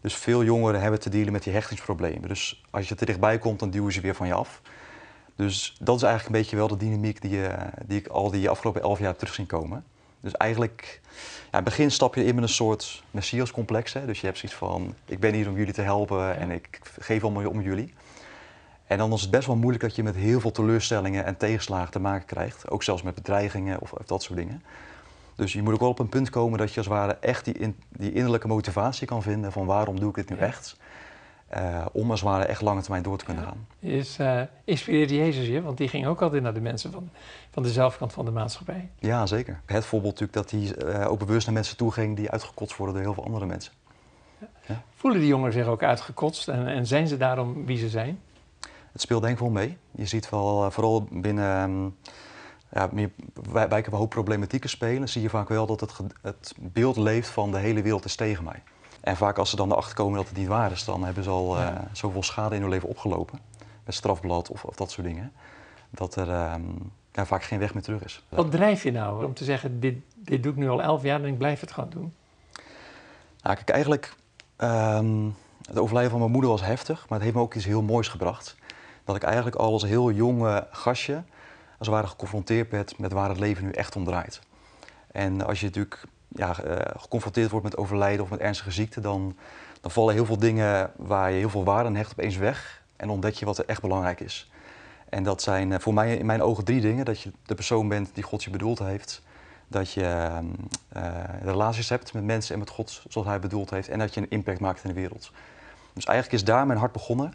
Dus 0.00 0.14
veel 0.14 0.44
jongeren 0.44 0.80
hebben 0.80 1.00
te 1.00 1.10
dealen 1.10 1.32
met 1.32 1.42
die 1.42 1.52
hechtingsproblemen. 1.52 2.28
Dus 2.28 2.62
als 2.70 2.88
je 2.88 2.94
te 2.94 3.04
dichtbij 3.04 3.38
komt, 3.38 3.58
dan 3.58 3.70
duwen 3.70 3.92
ze 3.92 4.00
weer 4.00 4.14
van 4.14 4.26
je 4.26 4.34
af. 4.34 4.60
Dus 5.36 5.76
dat 5.80 5.96
is 5.96 6.02
eigenlijk 6.02 6.34
een 6.34 6.40
beetje 6.42 6.56
wel 6.56 6.68
de 6.68 6.76
dynamiek 6.76 7.22
die, 7.22 7.30
je, 7.30 7.56
die 7.86 7.98
ik 7.98 8.06
al 8.06 8.30
die 8.30 8.48
afgelopen 8.48 8.82
elf 8.82 8.98
jaar 8.98 9.16
terug 9.16 9.34
zien 9.34 9.46
komen. 9.46 9.84
Dus 10.20 10.32
eigenlijk, 10.32 11.00
ja, 11.02 11.18
in 11.42 11.48
het 11.50 11.64
begin 11.64 11.90
stap 11.90 12.14
je 12.14 12.24
in 12.24 12.34
met 12.34 12.44
een 12.44 12.50
soort 12.50 13.02
messiascomplex. 13.10 13.92
Hè? 13.92 14.06
Dus 14.06 14.20
je 14.20 14.26
hebt 14.26 14.38
zoiets 14.38 14.58
van, 14.58 14.94
ik 15.04 15.20
ben 15.20 15.34
hier 15.34 15.48
om 15.48 15.56
jullie 15.56 15.72
te 15.72 15.82
helpen 15.82 16.36
en 16.36 16.50
ik 16.50 16.80
geef 17.00 17.22
allemaal 17.22 17.48
om 17.48 17.60
jullie. 17.60 17.94
En 18.86 18.98
dan 18.98 19.12
is 19.12 19.20
het 19.20 19.30
best 19.30 19.46
wel 19.46 19.56
moeilijk 19.56 19.82
dat 19.82 19.96
je 19.96 20.02
met 20.02 20.14
heel 20.14 20.40
veel 20.40 20.50
teleurstellingen 20.50 21.24
en 21.24 21.36
tegenslagen 21.36 21.90
te 21.90 22.00
maken 22.00 22.26
krijgt. 22.26 22.70
Ook 22.70 22.82
zelfs 22.82 23.02
met 23.02 23.14
bedreigingen 23.14 23.80
of, 23.80 23.92
of 23.92 24.06
dat 24.06 24.22
soort 24.22 24.38
dingen. 24.38 24.62
Dus 25.40 25.52
je 25.52 25.62
moet 25.62 25.72
ook 25.74 25.80
wel 25.80 25.88
op 25.88 25.98
een 25.98 26.08
punt 26.08 26.30
komen 26.30 26.58
dat 26.58 26.70
je 26.70 26.76
als 26.76 26.86
het 26.86 26.94
ware 26.96 27.16
echt 27.20 27.44
die, 27.44 27.54
in- 27.54 27.76
die 27.88 28.12
innerlijke 28.12 28.46
motivatie 28.48 29.06
kan 29.06 29.22
vinden 29.22 29.52
van 29.52 29.66
waarom 29.66 30.00
doe 30.00 30.08
ik 30.08 30.14
dit 30.14 30.28
nu 30.28 30.36
Ja. 30.36 30.42
echt. 30.42 30.76
Eh, 31.48 31.86
om 31.92 32.10
als 32.10 32.20
het 32.20 32.28
ware 32.28 32.44
echt 32.44 32.60
lange 32.60 32.80
termijn 32.80 33.02
door 33.02 33.18
te 33.18 33.24
kunnen 33.24 33.42
Ja. 33.42 33.48
gaan. 33.48 33.66
Is, 33.90 34.18
eh 34.18 34.40
inspireerde 34.64 35.14
Jezus 35.16 35.46
je? 35.46 35.62
Want 35.62 35.78
die 35.78 35.88
ging 35.88 36.06
ook 36.06 36.22
altijd 36.22 36.42
naar 36.42 36.54
de 36.54 36.60
mensen 36.60 36.92
van, 36.92 37.10
van 37.50 37.62
de 37.62 37.68
zelfkant 37.70 38.12
van 38.12 38.24
de 38.24 38.30
maatschappij. 38.30 38.90
Ja, 38.98 39.26
zeker. 39.26 39.60
Het 39.66 39.84
voorbeeld 39.84 40.20
natuurlijk 40.20 40.50
dat 40.50 40.60
hij 40.60 40.94
eh, 41.00 41.10
ook 41.10 41.18
bewust 41.18 41.46
naar 41.46 41.54
mensen 41.54 41.76
toe 41.76 41.92
ging 41.92 42.16
die 42.16 42.30
uitgekotst 42.30 42.76
worden 42.76 42.94
door 42.94 43.04
heel 43.04 43.14
veel 43.14 43.24
andere 43.24 43.46
mensen. 43.46 43.72
Voelen 44.94 45.20
die 45.20 45.28
jongeren 45.28 45.52
zich 45.52 45.66
ook 45.66 45.82
uitgekotst 45.82 46.48
en, 46.48 46.66
en 46.66 46.86
zijn 46.86 47.06
ze 47.08 47.16
daarom 47.16 47.66
wie 47.66 47.78
ze 47.78 47.88
zijn? 47.88 48.20
Het 48.92 49.00
speelt 49.00 49.22
denk 49.22 49.34
ik 49.34 49.40
wel 49.40 49.50
mee. 49.50 49.76
Je 49.90 50.06
ziet 50.06 50.30
wel, 50.30 50.70
vooral 50.70 51.08
binnen 51.10 51.56
ehm, 51.56 51.88
ja, 52.72 52.88
meer 52.92 53.10
wij- 53.52 53.68
wijken 53.68 53.90
waar 53.90 54.00
hoop 54.00 54.10
problematieken 54.10 54.70
spelen, 54.70 55.08
zie 55.08 55.22
je 55.22 55.28
vaak 55.30 55.48
wel 55.48 55.66
dat 55.66 55.80
het, 55.80 55.92
het 56.22 56.54
beeld 56.58 56.96
leeft 56.96 57.28
van 57.28 57.50
de 57.52 57.58
hele 57.58 57.82
wereld 57.82 58.04
is 58.04 58.16
tegen 58.16 58.44
mij. 58.44 58.62
En 59.00 59.16
vaak 59.16 59.38
als 59.38 59.50
ze 59.50 59.56
dan 59.56 59.70
erachter 59.70 59.94
komen 59.94 60.16
dat 60.16 60.28
het 60.28 60.36
niet 60.36 60.48
waar 60.48 60.70
is, 60.72 60.84
dan 60.84 61.04
hebben 61.04 61.24
ze 61.24 61.30
al 61.30 61.56
eh, 61.56 61.62
Ja. 61.62 61.88
zoveel 61.92 62.22
schade 62.22 62.54
in 62.54 62.60
hun 62.60 62.70
leven 62.70 62.88
opgelopen. 62.88 63.38
Met 63.84 63.94
strafblad 63.94 64.50
of, 64.50 64.64
of 64.64 64.74
dat 64.76 64.90
soort 64.90 65.06
dingen. 65.06 65.32
Dat 65.90 66.14
er 66.16 66.30
ehm, 66.30 66.62
ja, 67.12 67.26
vaak 67.26 67.42
geen 67.42 67.58
weg 67.58 67.74
meer 67.74 67.82
terug 67.82 68.04
is. 68.04 68.24
Wat 68.28 68.50
drijf 68.50 68.82
je 68.82 68.92
nou 68.92 69.24
om 69.24 69.34
te 69.34 69.44
zeggen, 69.44 69.80
dit, 69.80 69.96
dit 70.14 70.42
doe 70.42 70.52
ik 70.52 70.58
nu 70.58 70.68
al 70.68 70.82
elf 70.82 71.02
jaar 71.02 71.20
en 71.20 71.26
ik 71.26 71.38
blijf 71.38 71.60
het 71.60 71.72
gewoon 71.72 71.90
doen? 71.90 72.12
Nou, 73.42 73.56
kijk, 73.56 73.68
eigenlijk, 73.68 74.14
ehm, 74.56 75.28
het 75.66 75.78
overlijden 75.78 76.10
van 76.10 76.20
mijn 76.20 76.32
moeder 76.32 76.50
was 76.50 76.62
heftig, 76.62 76.98
maar 77.00 77.18
het 77.18 77.22
heeft 77.22 77.34
me 77.34 77.42
ook 77.42 77.54
iets 77.54 77.64
heel 77.64 77.82
moois 77.82 78.08
gebracht. 78.08 78.56
Dat 79.04 79.16
ik 79.16 79.22
eigenlijk 79.22 79.56
al 79.56 79.72
als 79.72 79.82
heel 79.84 80.10
jonge 80.10 80.66
gastje 80.70 81.22
als 81.80 81.88
het 81.88 81.96
ware 81.96 82.06
geconfronteerd 82.06 82.68
bent 82.68 82.98
met 82.98 83.12
waar 83.12 83.28
het 83.28 83.38
leven 83.38 83.64
nu 83.64 83.70
echt 83.70 83.96
om 83.96 84.04
draait. 84.04 84.40
En 85.12 85.46
als 85.46 85.60
je 85.60 85.66
natuurlijk 85.66 86.02
ja, 86.28 86.58
eh, 86.62 87.00
geconfronteerd 87.00 87.50
wordt 87.50 87.64
met 87.64 87.76
overlijden 87.76 88.24
of 88.24 88.30
met 88.30 88.40
ernstige 88.40 88.70
ziekte, 88.70 89.00
dan, 89.00 89.36
dan 89.80 89.90
vallen 89.90 90.14
heel 90.14 90.24
veel 90.24 90.38
dingen 90.38 90.92
waar 90.96 91.30
je 91.30 91.38
heel 91.38 91.50
veel 91.50 91.64
waarde 91.64 91.88
aan 91.88 91.94
hecht 91.94 92.12
opeens 92.12 92.36
weg. 92.36 92.82
En 92.96 93.08
ontdek 93.08 93.34
je 93.34 93.44
wat 93.44 93.58
er 93.58 93.64
echt 93.66 93.80
belangrijk 93.80 94.20
is. 94.20 94.50
En 95.08 95.22
dat 95.22 95.42
zijn 95.42 95.72
eh, 95.72 95.78
voor 95.78 95.94
mij 95.94 96.16
in 96.16 96.26
mijn 96.26 96.42
ogen 96.42 96.64
drie 96.64 96.80
dingen. 96.80 97.04
Dat 97.04 97.20
je 97.20 97.32
de 97.46 97.54
persoon 97.54 97.88
bent 97.88 98.10
die 98.14 98.24
God 98.24 98.44
je 98.44 98.50
bedoeld 98.50 98.78
heeft. 98.78 99.22
Dat 99.68 99.92
je 99.92 100.28
uh, 100.96 101.02
relaties 101.42 101.88
hebt 101.88 102.12
met 102.12 102.24
mensen 102.24 102.52
en 102.54 102.58
met 102.60 102.70
God 102.70 103.02
zoals 103.08 103.26
hij 103.26 103.38
bedoeld 103.38 103.70
heeft. 103.70 103.88
En 103.88 103.98
dat 103.98 104.14
je 104.14 104.20
een 104.20 104.30
impact 104.30 104.60
maakt 104.60 104.82
in 104.84 104.88
de 104.88 105.00
wereld. 105.00 105.32
Dus 105.92 106.04
eigenlijk 106.04 106.42
is 106.42 106.48
daar 106.48 106.66
mijn 106.66 106.78
hart 106.78 106.92
begonnen. 106.92 107.34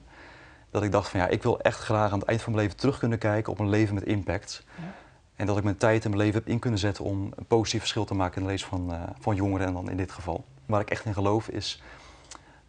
Dat 0.76 0.84
ik 0.84 0.92
dacht 0.92 1.10
van 1.10 1.20
ja, 1.20 1.28
ik 1.28 1.44
wil 1.44 1.62
echt 1.62 1.80
graag 1.80 2.12
aan 2.12 2.20
het 2.20 2.28
eind 2.28 2.42
van 2.42 2.52
mijn 2.52 2.64
leven 2.64 2.80
terug 2.80 3.00
kunnen 3.00 3.18
kijken 3.18 3.52
op 3.52 3.60
een 3.60 3.70
leven 3.70 3.96
met 3.96 4.04
impact. 4.04 4.64
Ja. 4.76 4.84
En 5.36 5.46
dat 5.46 5.58
ik 5.58 5.64
mijn 5.64 5.78
tijd 5.78 6.04
en 6.04 6.10
mijn 6.10 6.22
leven 6.22 6.40
heb 6.40 6.50
in 6.50 6.60
kunnen 6.60 6.80
zetten 6.80 7.04
om 7.04 7.32
een 7.36 7.46
positief 7.46 7.80
verschil 7.80 8.06
te 8.06 8.14
maken 8.14 8.42
in 8.42 8.42
het 8.42 8.52
leven 8.52 8.70
van, 8.70 8.92
uh, 8.92 9.02
van 9.20 9.36
jongeren 9.36 9.68
en 9.68 9.74
dan 9.74 9.90
in 9.90 9.98
dit 9.98 10.12
geval. 10.12 10.46
Waar 10.66 10.82
ik 10.82 10.90
echt 10.90 11.06
in 11.06 11.14
geloof 11.14 11.48
is 11.48 11.82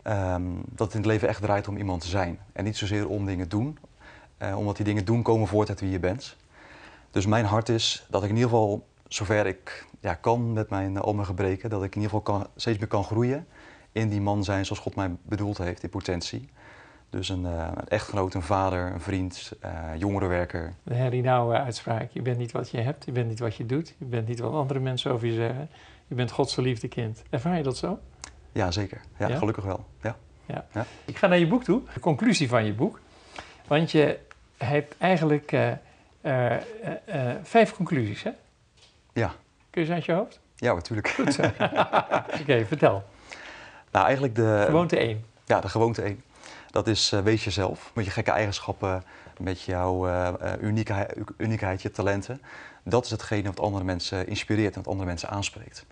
um, 0.04 0.62
dat 0.68 0.86
het 0.86 0.94
in 0.94 1.00
het 1.00 1.06
leven 1.06 1.28
echt 1.28 1.40
draait 1.40 1.68
om 1.68 1.76
iemand 1.76 2.00
te 2.00 2.08
zijn. 2.08 2.38
En 2.52 2.64
niet 2.64 2.76
zozeer 2.76 3.08
om 3.08 3.26
dingen 3.26 3.48
doen, 3.48 3.78
uh, 4.38 4.58
omdat 4.58 4.76
die 4.76 4.84
dingen 4.84 5.04
doen 5.04 5.22
komen 5.22 5.48
voort 5.48 5.68
uit 5.68 5.80
wie 5.80 5.90
je 5.90 6.00
bent. 6.00 6.36
Dus 7.10 7.26
mijn 7.26 7.44
hart 7.44 7.68
is 7.68 8.06
dat 8.08 8.22
ik 8.22 8.28
in 8.28 8.34
ieder 8.34 8.50
geval, 8.50 8.86
zover 9.08 9.46
ik 9.46 9.86
ja, 10.00 10.14
kan 10.14 10.52
met 10.52 10.70
mijn, 10.70 10.92
mijn 10.92 11.24
gebreken, 11.24 11.70
dat 11.70 11.82
ik 11.82 11.94
in 11.94 12.00
ieder 12.02 12.16
geval 12.16 12.34
kan, 12.34 12.46
steeds 12.56 12.78
meer 12.78 12.88
kan 12.88 13.04
groeien 13.04 13.46
in 13.92 14.08
die 14.08 14.20
man 14.20 14.44
zijn 14.44 14.66
zoals 14.66 14.82
God 14.82 14.94
mij 14.94 15.16
bedoeld 15.22 15.58
heeft 15.58 15.82
in 15.82 15.88
potentie. 15.88 16.48
Dus 17.16 17.28
een, 17.28 17.42
uh, 17.42 17.68
een 17.74 17.88
echtgenoot, 17.88 18.34
een 18.34 18.42
vader, 18.42 18.92
een 18.92 19.00
vriend, 19.00 19.52
uh, 19.64 19.70
jongerenwerker. 19.98 20.74
De 20.82 20.96
Harry 20.96 21.20
Nouwen 21.20 21.64
uitspraak. 21.64 22.10
Je 22.12 22.22
bent 22.22 22.38
niet 22.38 22.52
wat 22.52 22.70
je 22.70 22.80
hebt, 22.80 23.04
je 23.04 23.12
bent 23.12 23.28
niet 23.28 23.38
wat 23.38 23.56
je 23.56 23.66
doet, 23.66 23.94
je 23.98 24.04
bent 24.04 24.28
niet 24.28 24.38
wat 24.38 24.52
andere 24.52 24.80
mensen 24.80 25.10
over 25.12 25.26
je 25.26 25.34
zeggen. 25.34 25.68
Je 26.06 26.14
bent 26.14 26.30
Gods 26.30 26.54
geliefde 26.54 26.88
kind. 26.88 27.22
Ervaar 27.30 27.56
je 27.56 27.62
dat 27.62 27.76
zo? 27.76 27.98
Ja, 28.52 28.70
zeker. 28.70 29.00
Ja, 29.18 29.28
ja? 29.28 29.36
gelukkig 29.36 29.64
wel. 29.64 29.86
Ja. 30.02 30.16
Ja. 30.46 30.66
ja. 30.72 30.86
Ik 31.04 31.16
ga 31.16 31.26
naar 31.26 31.38
je 31.38 31.46
boek 31.46 31.64
toe, 31.64 31.82
de 31.94 32.00
conclusie 32.00 32.48
van 32.48 32.64
je 32.64 32.74
boek. 32.74 33.00
Want 33.66 33.90
je 33.90 34.18
hebt 34.56 34.94
eigenlijk 34.98 35.52
uh, 35.52 36.56
vijf 37.42 37.74
conclusies, 37.74 38.22
hè? 38.22 38.30
Ja. 39.12 39.34
Kun 39.70 39.80
je 39.80 39.86
ze 39.86 39.94
uit 39.94 40.04
je 40.04 40.12
hoofd? 40.12 40.40
Ja, 40.56 40.74
natuurlijk. 40.74 41.08
Goed 41.08 41.34
zo. 41.34 41.42
Oké, 41.42 42.40
okay, 42.40 42.66
vertel. 42.66 43.04
Nou, 43.90 44.04
eigenlijk 44.04 44.34
de... 44.34 44.62
Gewoonte 44.66 44.98
1. 44.98 45.24
Ja, 45.44 45.60
de 45.60 45.68
gewoonte 45.68 46.02
1. 46.02 46.22
Dat 46.76 46.86
is 46.86 47.12
uh, 47.12 47.20
wees 47.20 47.44
jezelf. 47.44 47.90
Met 47.94 48.04
je 48.04 48.10
gekke 48.10 48.30
eigenschappen, 48.30 49.04
met 49.38 49.62
jouw 49.62 50.08
uh, 50.08 50.32
unieke, 50.60 51.08
uniekheid, 51.36 51.82
je 51.82 51.90
talenten. 51.90 52.42
Dat 52.84 53.04
is 53.04 53.10
hetgene 53.10 53.48
wat 53.48 53.60
andere 53.60 53.84
mensen 53.84 54.26
inspireert 54.26 54.74
en 54.74 54.82
wat 54.82 54.88
andere 54.92 55.08
mensen 55.08 55.28
aanspreekt. 55.28 55.86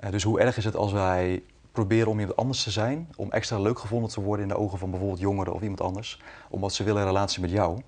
Ja. 0.00 0.10
Dus 0.10 0.22
hoe 0.22 0.40
erg 0.40 0.56
is 0.56 0.64
het 0.64 0.76
als 0.76 0.92
wij 0.92 1.42
proberen 1.72 2.08
om 2.08 2.18
iemand 2.20 2.36
anders 2.36 2.62
te 2.62 2.70
zijn, 2.70 3.08
om 3.16 3.32
extra 3.32 3.58
leuk 3.58 3.78
gevonden 3.78 4.10
te 4.10 4.20
worden 4.20 4.42
in 4.42 4.48
de 4.48 4.58
ogen 4.58 4.78
van 4.78 4.90
bijvoorbeeld 4.90 5.20
jongeren 5.20 5.52
of 5.52 5.62
iemand 5.62 5.80
anders, 5.80 6.20
omdat 6.48 6.72
ze 6.72 6.84
willen 6.84 7.00
een 7.00 7.08
relatie 7.08 7.40
met 7.40 7.50
jou. 7.50 7.80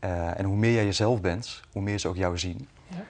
en 0.00 0.44
hoe 0.44 0.56
meer 0.56 0.74
jij 0.74 0.84
jezelf 0.84 1.20
bent, 1.20 1.60
hoe 1.72 1.82
meer 1.82 1.98
ze 1.98 2.08
ook 2.08 2.16
jou 2.16 2.38
zien. 2.38 2.68
Ja. 2.88 3.04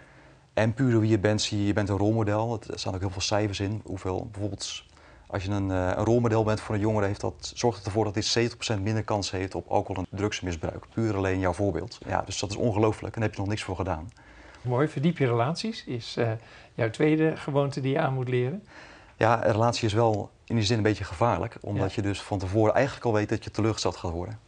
En 0.52 0.75
puur 0.75 1.00
wie 1.00 1.11
je 1.11 1.18
bent, 1.18 1.42
zie 1.42 1.59
je, 1.59 1.66
je 1.66 1.73
bent 1.73 1.88
een 1.88 1.99
rolmodel. 1.99 2.61
Er 2.71 2.78
staan 2.78 2.94
ook 2.94 3.00
heel 3.00 3.11
veel 3.11 3.21
cijfers 3.21 3.61
in. 3.61 3.80
Hoeveel 3.85 4.28
bijvoorbeeld 4.30 4.85
als 5.32 5.44
je 5.44 5.50
een, 5.50 5.68
uh, 5.68 5.86
een, 5.86 6.04
rolmodel 6.04 6.44
bent 6.44 6.60
voor 6.60 6.74
een 6.74 6.80
jongere, 6.80 7.06
heeft 7.06 7.20
dat, 7.20 7.52
zorgt 7.54 7.78
het 7.78 7.86
ervoor 7.86 8.12
dat 8.12 8.14
hij 8.14 8.48
70% 8.78 8.82
minder 8.82 9.02
kans 9.02 9.30
heeft 9.30 9.54
op 9.54 9.68
alcohol- 9.68 10.04
en 10.10 10.18
drugsmisbruik. 10.18 10.84
Puur 10.94 11.16
alleen 11.16 11.38
jouw 11.38 11.52
voorbeeld. 11.52 11.98
Ja, 12.06 12.22
dus 12.22 12.38
dat 12.38 12.50
is 12.50 12.56
ongelooflijk 12.56 13.14
en 13.14 13.20
daar 13.20 13.28
heb 13.28 13.34
je 13.34 13.40
nog 13.40 13.50
niks 13.50 13.62
voor 13.62 13.76
gedaan. 13.76 14.10
Mooi, 14.62 14.88
verdiep 14.88 15.18
je 15.18 15.26
relaties 15.26 15.84
is 15.84 16.16
uh, 16.18 16.30
jouw 16.74 16.90
tweede 16.90 17.36
gewoonte 17.36 17.80
die 17.80 17.92
je 17.92 17.98
aan 17.98 18.14
moet 18.14 18.28
leren. 18.28 18.66
Ja, 19.16 19.46
een 19.46 19.52
relatie 19.52 19.86
is 19.86 19.92
wel 19.92 20.30
in 20.44 20.54
die 20.56 20.64
zin 20.64 20.76
een 20.76 20.82
beetje 20.82 21.04
gevaarlijk, 21.04 21.56
omdat 21.60 21.94
ja. 21.94 22.02
je 22.02 22.08
dus 22.08 22.22
van 22.22 22.38
tevoren 22.38 22.74
eigenlijk 22.74 23.06
al 23.06 23.12
weet 23.12 23.28
dat 23.28 23.44
je 23.44 23.50
teleurgesteld 23.50 23.96
gaat 23.96 24.10
worden. 24.12 24.38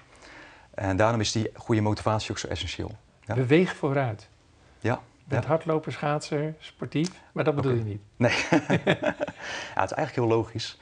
En 0.75 0.97
daarom 0.97 1.21
is 1.21 1.33
die 1.33 1.51
goede 1.55 1.81
motivatie 1.81 2.31
ook 2.31 2.39
zo 2.39 2.49
essentieel. 2.49 2.91
Ja. 3.21 3.35
Beweeg 3.35 3.77
vooruit. 3.77 4.29
Ja. 4.81 5.01
Bent 5.25 5.43
ja. 5.43 5.49
hardloper, 5.49 5.93
schaatser, 5.93 6.55
sportief, 6.59 7.11
maar 7.33 7.45
dat 7.45 7.55
bedoel 7.55 7.73
okay. 7.73 7.85
je 7.85 7.91
niet. 7.91 8.01
Nee. 8.17 8.33
ja, 9.75 9.81
het 9.81 9.91
is 9.91 9.97
eigenlijk 9.97 10.15
heel 10.15 10.27
logisch. 10.27 10.79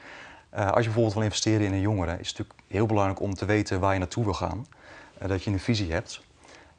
Uh, 0.53 0.67
als 0.67 0.77
je 0.77 0.83
bijvoorbeeld 0.83 1.13
wil 1.13 1.23
investeren 1.23 1.65
in 1.65 1.73
een 1.73 1.79
jongere, 1.79 2.11
is 2.19 2.27
het 2.27 2.37
natuurlijk 2.37 2.59
heel 2.67 2.85
belangrijk 2.85 3.21
om 3.21 3.33
te 3.33 3.45
weten 3.45 3.79
waar 3.79 3.93
je 3.93 3.99
naartoe 3.99 4.23
wil 4.23 4.33
gaan. 4.33 4.65
Uh, 5.21 5.27
dat 5.27 5.43
je 5.43 5.51
een 5.51 5.59
visie 5.59 5.91
hebt 5.91 6.21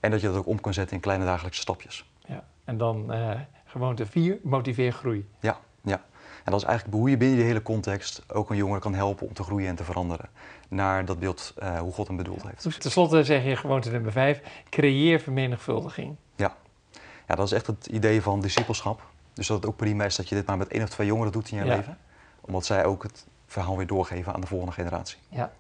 en 0.01 0.11
dat 0.11 0.21
je 0.21 0.27
dat 0.27 0.37
ook 0.37 0.47
om 0.47 0.61
kan 0.61 0.75
zetten 0.75 0.97
in 0.97 1.03
kleine 1.03 1.25
dagelijkse 1.25 1.61
stapjes. 1.61 2.11
Ja, 2.27 2.45
en 2.65 2.77
dan 2.79 3.15
uh, 3.15 3.31
gewoonte 3.65 4.07
4, 4.07 4.39
motiveer 4.43 4.93
groei. 4.93 5.29
Ja, 5.41 5.59
ja. 5.83 6.03
En 6.45 6.53
dat 6.53 6.61
is 6.61 6.67
eigenlijk 6.67 6.97
hoe 6.97 7.11
je 7.11 7.17
binnen 7.17 7.37
die 7.37 7.47
hele 7.47 7.63
context 7.63 8.23
ook 8.33 8.51
een 8.51 8.57
jongere 8.57 8.81
kan 8.81 8.95
helpen 8.95 9.27
om 9.27 9.33
te 9.33 9.43
groeien 9.43 9.69
en 9.69 9.75
te 9.75 9.85
veranderen. 9.85 10.29
Naar 10.69 11.05
dat 11.05 11.19
beeld 11.19 11.55
hoe 11.79 11.93
God 11.93 12.07
hem 12.07 12.17
bedoeld 12.17 12.43
heeft. 12.43 12.81
Ten 12.81 12.91
slotte 12.91 13.25
zeg 13.25 13.45
je 13.45 13.57
gewoonte 13.57 13.91
nummer 13.91 14.13
5, 14.13 14.41
creëer 14.69 15.21
vermenigvuldiging. 15.21 16.17
Ja. 16.37 16.57
Ja, 17.29 17.35
dat 17.35 17.47
is 17.47 17.53
echt 17.53 17.67
het 17.67 17.87
idee 17.87 18.23
van 18.23 18.41
discipelschap. 18.41 19.03
Dus 19.33 19.47
dat 19.47 19.57
het 19.57 19.67
ook 19.67 19.77
prima 19.77 20.05
is 20.05 20.17
dat 20.17 20.29
je 20.29 20.35
dit 20.35 20.47
maar 20.47 20.57
met 20.57 20.69
één 20.69 20.83
of 20.83 20.89
twee 20.89 21.07
jongeren 21.07 21.33
doet 21.33 21.51
in 21.51 21.59
je 21.59 21.65
Ja. 21.65 21.77
leven. 21.77 21.99
Omdat 22.41 22.67
zij 22.67 22.85
ook 22.85 23.03
het 23.03 23.27
verhaal 23.47 23.77
weer 23.77 23.87
doorgeven 23.87 24.35
aan 24.35 24.41
de 24.41 24.47
volgende 24.47 24.73
generatie. 24.75 25.19
Ja. 25.29 25.53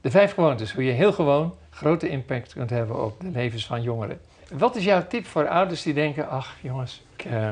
De 0.00 0.10
vijf 0.10 0.34
gewoontes, 0.34 0.72
hoe 0.72 0.84
je 0.84 0.92
heel 0.92 1.12
gewoon 1.12 1.54
grote 1.70 2.08
impact 2.08 2.52
kunt 2.52 2.70
hebben 2.70 3.04
op 3.04 3.20
de 3.20 3.30
levens 3.30 3.66
van 3.66 3.82
jongeren. 3.82 4.20
Wat 4.52 4.76
is 4.76 4.84
jouw 4.84 5.06
tip 5.06 5.26
voor 5.26 5.48
ouders 5.48 5.82
die 5.82 5.94
denken, 5.94 6.28
ach 6.28 6.56
jongens, 6.60 7.02
ik 7.16 7.24
uh, 7.24 7.50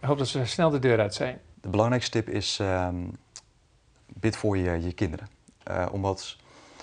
hoop 0.00 0.18
dat 0.18 0.28
ze 0.28 0.44
snel 0.46 0.70
de 0.70 0.78
deur 0.78 1.00
uit 1.00 1.14
zijn. 1.14 1.40
De 1.60 1.68
belangrijkste 1.68 2.10
tip 2.10 2.28
is 2.34 2.58
ehm, 2.60 2.96
bid 4.06 4.36
voor 4.36 4.56
je, 4.56 4.82
je 4.84 4.92
kinderen. 4.92 5.28
Uh, 5.70 5.86
omdat, 5.92 6.36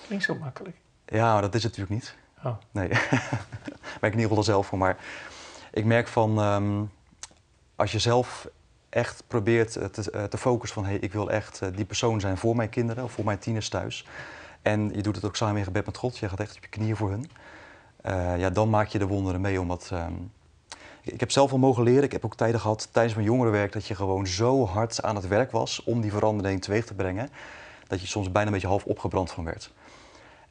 Klinkt 0.06 0.24
zo 0.24 0.34
makkelijk. 0.34 0.76
ja, 1.06 1.32
maar 1.32 1.42
dat 1.42 1.54
is 1.54 1.62
het 1.62 1.76
natuurlijk 1.76 2.00
niet. 2.02 2.16
Oh. 2.44 2.56
Nee, 2.70 2.88
ben 4.10 4.12
ik 4.12 4.28
geval 4.28 4.42
zelf 4.42 4.66
voor. 4.66 4.78
Maar 4.78 4.96
ik 5.72 5.84
merk 5.84 6.08
van, 6.08 6.40
ehm, 6.40 6.82
als 7.76 7.92
je 7.92 7.98
zelf 7.98 8.48
echt 8.88 9.24
probeert 9.26 9.76
eh, 9.76 9.84
te, 9.86 10.12
uh, 10.14 10.24
te 10.24 10.38
focussen 10.38 10.82
van... 10.82 10.90
hey, 10.90 10.98
ik 10.98 11.12
wil 11.12 11.30
echt 11.30 11.60
uh, 11.62 11.68
die 11.74 11.84
persoon 11.84 12.20
zijn 12.20 12.36
voor 12.36 12.56
mijn 12.56 12.68
kinderen 12.68 13.04
of 13.04 13.12
voor 13.12 13.24
mijn 13.24 13.38
tieners 13.38 13.68
thuis. 13.68 14.06
En 14.62 14.90
je 14.94 15.02
doet 15.02 15.16
het 15.16 15.24
ook 15.24 15.36
samen 15.36 15.56
in 15.56 15.64
gebed 15.64 15.86
met 15.86 15.96
God. 15.96 16.18
Je 16.18 16.28
gaat 16.28 16.40
echt 16.40 16.56
op 16.56 16.62
je 16.62 16.68
knieën 16.68 16.96
voor 16.96 17.10
hun. 17.10 17.30
Ja, 18.38 18.50
dan 18.50 18.70
maak 18.70 18.88
je 18.88 18.98
de 18.98 19.06
wonderen 19.06 19.40
mee. 19.40 19.60
Omdat, 19.60 19.90
um, 19.92 20.32
ik 21.02 21.20
heb 21.20 21.30
zelf 21.30 21.52
al 21.52 21.58
mogen 21.58 21.82
leren. 21.82 22.02
Ik 22.02 22.12
heb 22.12 22.24
ook 22.24 22.36
tijden 22.36 22.60
gehad 22.60 22.88
tijdens 22.92 23.14
mijn 23.14 23.26
jongerenwerk... 23.26 23.72
dat 23.72 23.86
je 23.86 23.94
gewoon 23.94 24.26
zo 24.26 24.66
hard 24.66 25.02
aan 25.02 25.16
het 25.16 25.28
werk 25.28 25.50
was 25.50 25.84
om 25.84 26.00
die 26.00 26.10
verandering 26.10 26.62
teweeg 26.62 26.84
te 26.84 26.94
brengen... 26.94 27.28
dat 27.86 28.00
je 28.00 28.06
soms 28.06 28.32
bijna 28.32 28.46
een 28.46 28.52
beetje 28.52 28.68
half 28.68 28.84
opgebrand 28.84 29.30
van 29.30 29.44
werd. 29.44 29.72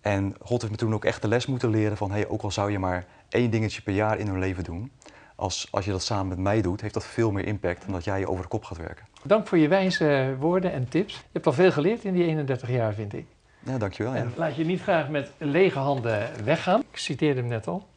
En 0.01 0.35
God 0.41 0.59
heeft 0.61 0.71
me 0.73 0.79
toen 0.79 0.93
ook 0.93 1.05
echt 1.05 1.21
de 1.21 1.27
les 1.27 1.45
moeten 1.45 1.69
leren 1.69 1.97
van... 1.97 2.11
hey, 2.11 2.27
ook 2.27 2.41
al 2.41 2.51
zou 2.51 2.71
je 2.71 2.79
maar 2.79 3.05
één 3.29 3.49
dingetje 3.51 3.81
per 3.81 3.93
jaar 3.93 4.19
in 4.19 4.27
hun 4.27 4.39
leven 4.39 4.63
doen... 4.63 4.91
Als, 5.35 5.67
als 5.71 5.85
je 5.85 5.91
dat 5.91 6.03
samen 6.03 6.27
met 6.27 6.37
mij 6.37 6.61
doet, 6.61 6.81
heeft 6.81 6.93
dat 6.93 7.05
veel 7.05 7.31
meer 7.31 7.45
impact 7.45 7.81
dan 7.85 7.93
dat 7.93 8.03
jij 8.03 8.19
je 8.19 8.27
over 8.29 8.41
de 8.43 8.47
kop 8.49 8.63
gaat 8.63 8.77
werken. 8.77 9.05
Dank 9.23 9.47
voor 9.47 9.57
je 9.57 9.67
wijze 9.67 10.35
woorden 10.39 10.71
en 10.71 10.89
tips. 10.89 11.13
Je 11.13 11.19
hebt 11.31 11.45
al 11.45 11.53
veel 11.53 11.71
geleerd 11.71 12.03
in 12.03 12.13
die 12.13 12.23
31 12.25 12.69
jaar, 12.69 12.93
vind 12.93 13.13
ik. 13.13 13.25
Ja, 13.59 13.77
dankjewel. 13.77 14.13
Ja. 14.13 14.19
En 14.19 14.33
laat 14.35 14.55
je 14.55 14.65
niet 14.65 14.81
graag 14.81 15.09
met 15.09 15.31
lege 15.37 15.79
handen 15.79 16.29
weggaan. 16.43 16.79
Ik 16.91 16.97
citeerde 16.97 17.39
hem 17.39 17.49
net 17.49 17.67
al. 17.67 17.87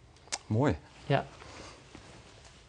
Mooi. 0.47 0.77
Ja. 1.07 1.25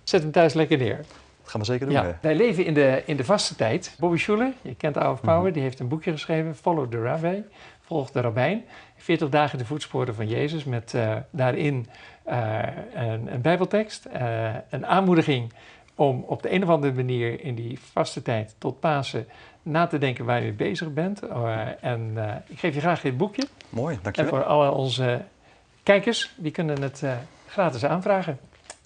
Zet 0.04 0.22
hem 0.22 0.32
thuis 0.32 0.54
lekker 0.54 0.78
neer. 0.78 0.98
Dat 1.42 1.50
gaan 1.52 1.60
we 1.60 1.66
zeker 1.66 1.86
doen. 1.86 1.96
Ja, 1.96 2.04
hè? 2.04 2.12
wij 2.22 2.36
leven 2.36 2.66
in 2.66 2.74
de, 2.74 3.04
in 3.06 3.18
de 3.18 3.24
vaste 3.24 3.56
tijd. 3.56 3.96
Bobby 4.00 4.18
Schuller, 4.18 4.54
je 4.62 4.76
kent 4.76 4.96
Hour 4.96 5.12
of 5.12 5.22
Power, 5.22 5.42
Mhm. 5.44 5.52
die 5.54 5.62
heeft 5.62 5.80
een 5.80 5.88
boekje 5.88 6.12
geschreven, 6.12 6.56
Follow 6.56 6.92
the 6.92 7.02
Rabbi, 7.02 7.42
volg 7.86 8.12
de 8.12 8.22
rabbijn. 8.22 8.66
40 8.98 9.30
dagen 9.30 9.58
de 9.58 9.66
voetsporen 9.66 10.16
van 10.16 10.28
Jezus 10.28 10.64
met 10.64 10.94
uh, 10.94 11.16
daarin 11.30 11.88
uh, 12.28 12.60
een, 12.94 13.34
een 13.34 13.42
bijbeltekst, 13.42 14.08
uh, 14.16 14.50
een 14.70 14.86
aanmoediging 14.86 15.54
om 15.96 16.24
op 16.28 16.42
de 16.42 16.54
een 16.54 16.64
of 16.64 16.70
andere 16.70 16.94
manier 16.94 17.44
in 17.44 17.56
die 17.56 17.80
vaste 17.80 18.22
tijd 18.22 18.56
tot 18.58 18.80
Pasen 18.80 19.28
na 19.62 19.88
te 19.88 19.98
denken 19.98 20.26
waar 20.26 20.38
je 20.38 20.44
mee 20.44 20.54
bezig 20.54 20.94
bent. 20.94 21.22
en 21.80 22.18
ik 22.48 22.60
geef 22.60 22.74
je 22.74 22.80
graag 22.80 23.02
dit 23.02 23.18
boekje. 23.18 23.48
Mooi, 23.70 23.96
En 23.96 24.00
dankjewel. 24.04 24.32
voor 24.32 24.44
alle 24.44 24.72
onze 24.72 25.22
kijkers, 25.84 26.32
die 26.36 26.52
kunnen 26.52 26.82
het 26.82 27.04
gratis 27.48 27.86
aanvragen. 27.86 28.40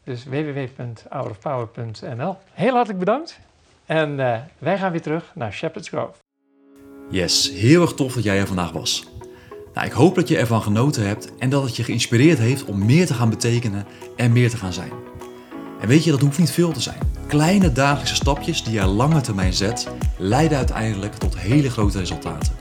Dus 0.04 0.24
www.hourofpower.nl. 0.24 2.38
Heel 2.54 2.74
hartelijk 2.74 3.00
bedankt. 3.00 3.40
En 3.86 4.16
wij 4.58 4.78
gaan 4.78 4.92
weer 4.92 5.02
terug 5.02 5.32
naar 5.36 5.54
Shepherd's 5.54 5.90
Grove. 5.90 6.18
Yes, 7.10 7.52
heel 7.54 7.82
erg 7.82 7.94
tof 7.94 8.14
dat 8.14 8.24
jij 8.24 8.40
er 8.40 8.48
vandaag 8.48 8.72
was. 8.72 9.08
Nou, 9.74 9.88
ik 9.88 9.94
hoop 9.94 10.16
dat 10.16 10.28
je 10.28 10.38
ervan 10.38 10.62
genoten 10.62 11.08
hebt 11.08 11.32
en 11.38 11.50
dat 11.50 11.64
het 11.64 11.76
je 11.76 11.84
geïnspireerd 11.84 12.38
heeft 12.38 12.66
om 12.66 12.86
meer 12.86 13.06
te 13.06 13.14
gaan 13.14 13.30
betekenen 13.30 13.86
en 14.16 14.32
meer 14.32 14.50
te 14.50 14.58
gaan 14.58 14.74
zijn. 14.74 14.92
En 15.82 15.88
weet 15.88 16.04
je, 16.04 16.12
dat 16.12 16.22
hoeft 16.22 16.40
niet 16.40 16.52
veel 16.52 16.72
te 16.72 16.82
zijn. 16.82 17.00
Kleine 17.28 17.72
dagelijkse 17.72 18.16
stapjes 18.16 18.64
die 18.64 18.74
je 18.74 18.86
lange 18.86 19.22
termijn 19.22 19.54
zet, 19.54 19.88
leiden 20.18 20.58
uiteindelijk 20.58 21.16
tot 21.16 21.38
hele 21.38 21.70
grote 21.70 22.00
resultaten. 22.00 22.54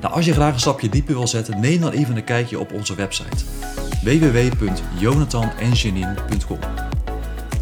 Nou, 0.00 0.14
als 0.14 0.24
je 0.24 0.32
graag 0.32 0.52
een 0.52 0.60
stapje 0.60 0.88
dieper 0.88 1.14
wil 1.14 1.26
zetten, 1.26 1.60
neem 1.60 1.80
dan 1.80 1.92
even 1.92 2.16
een 2.16 2.24
kijkje 2.24 2.58
op 2.58 2.72
onze 2.72 2.94
website 2.94 3.44
www.jonathanenjanine.com. 4.02 6.89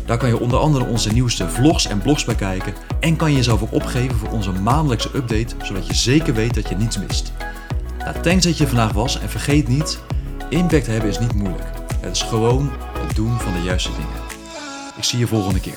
Daar 0.08 0.18
kan 0.18 0.28
je 0.28 0.40
onder 0.40 0.58
andere 0.58 0.84
onze 0.84 1.12
nieuwste 1.12 1.48
vlogs 1.48 1.86
en 1.86 1.98
blogs 1.98 2.24
bekijken 2.24 2.74
en 3.00 3.16
kan 3.16 3.30
je 3.30 3.36
jezelf 3.36 3.62
ook 3.62 3.72
opgeven 3.72 4.16
voor 4.16 4.28
onze 4.28 4.52
maandelijkse 4.52 5.10
update, 5.14 5.54
zodat 5.62 5.86
je 5.86 5.94
zeker 5.94 6.34
weet 6.34 6.54
dat 6.54 6.68
je 6.68 6.76
niets 6.76 6.98
mist. 6.98 7.32
Nou, 7.98 8.20
thanks 8.20 8.44
dat 8.44 8.58
je 8.58 8.66
vandaag 8.66 8.92
was 8.92 9.20
en 9.20 9.28
vergeet 9.28 9.68
niet, 9.68 9.98
impact 10.48 10.86
hebben 10.86 11.10
is 11.10 11.18
niet 11.18 11.34
moeilijk. 11.34 11.68
Het 12.00 12.16
is 12.16 12.22
gewoon 12.22 12.70
het 13.06 13.16
doen 13.16 13.38
van 13.38 13.52
de 13.52 13.62
juiste 13.62 13.90
dingen. 13.90 14.22
Ik 14.96 15.04
zie 15.04 15.18
je 15.18 15.26
volgende 15.26 15.60
keer. 15.60 15.76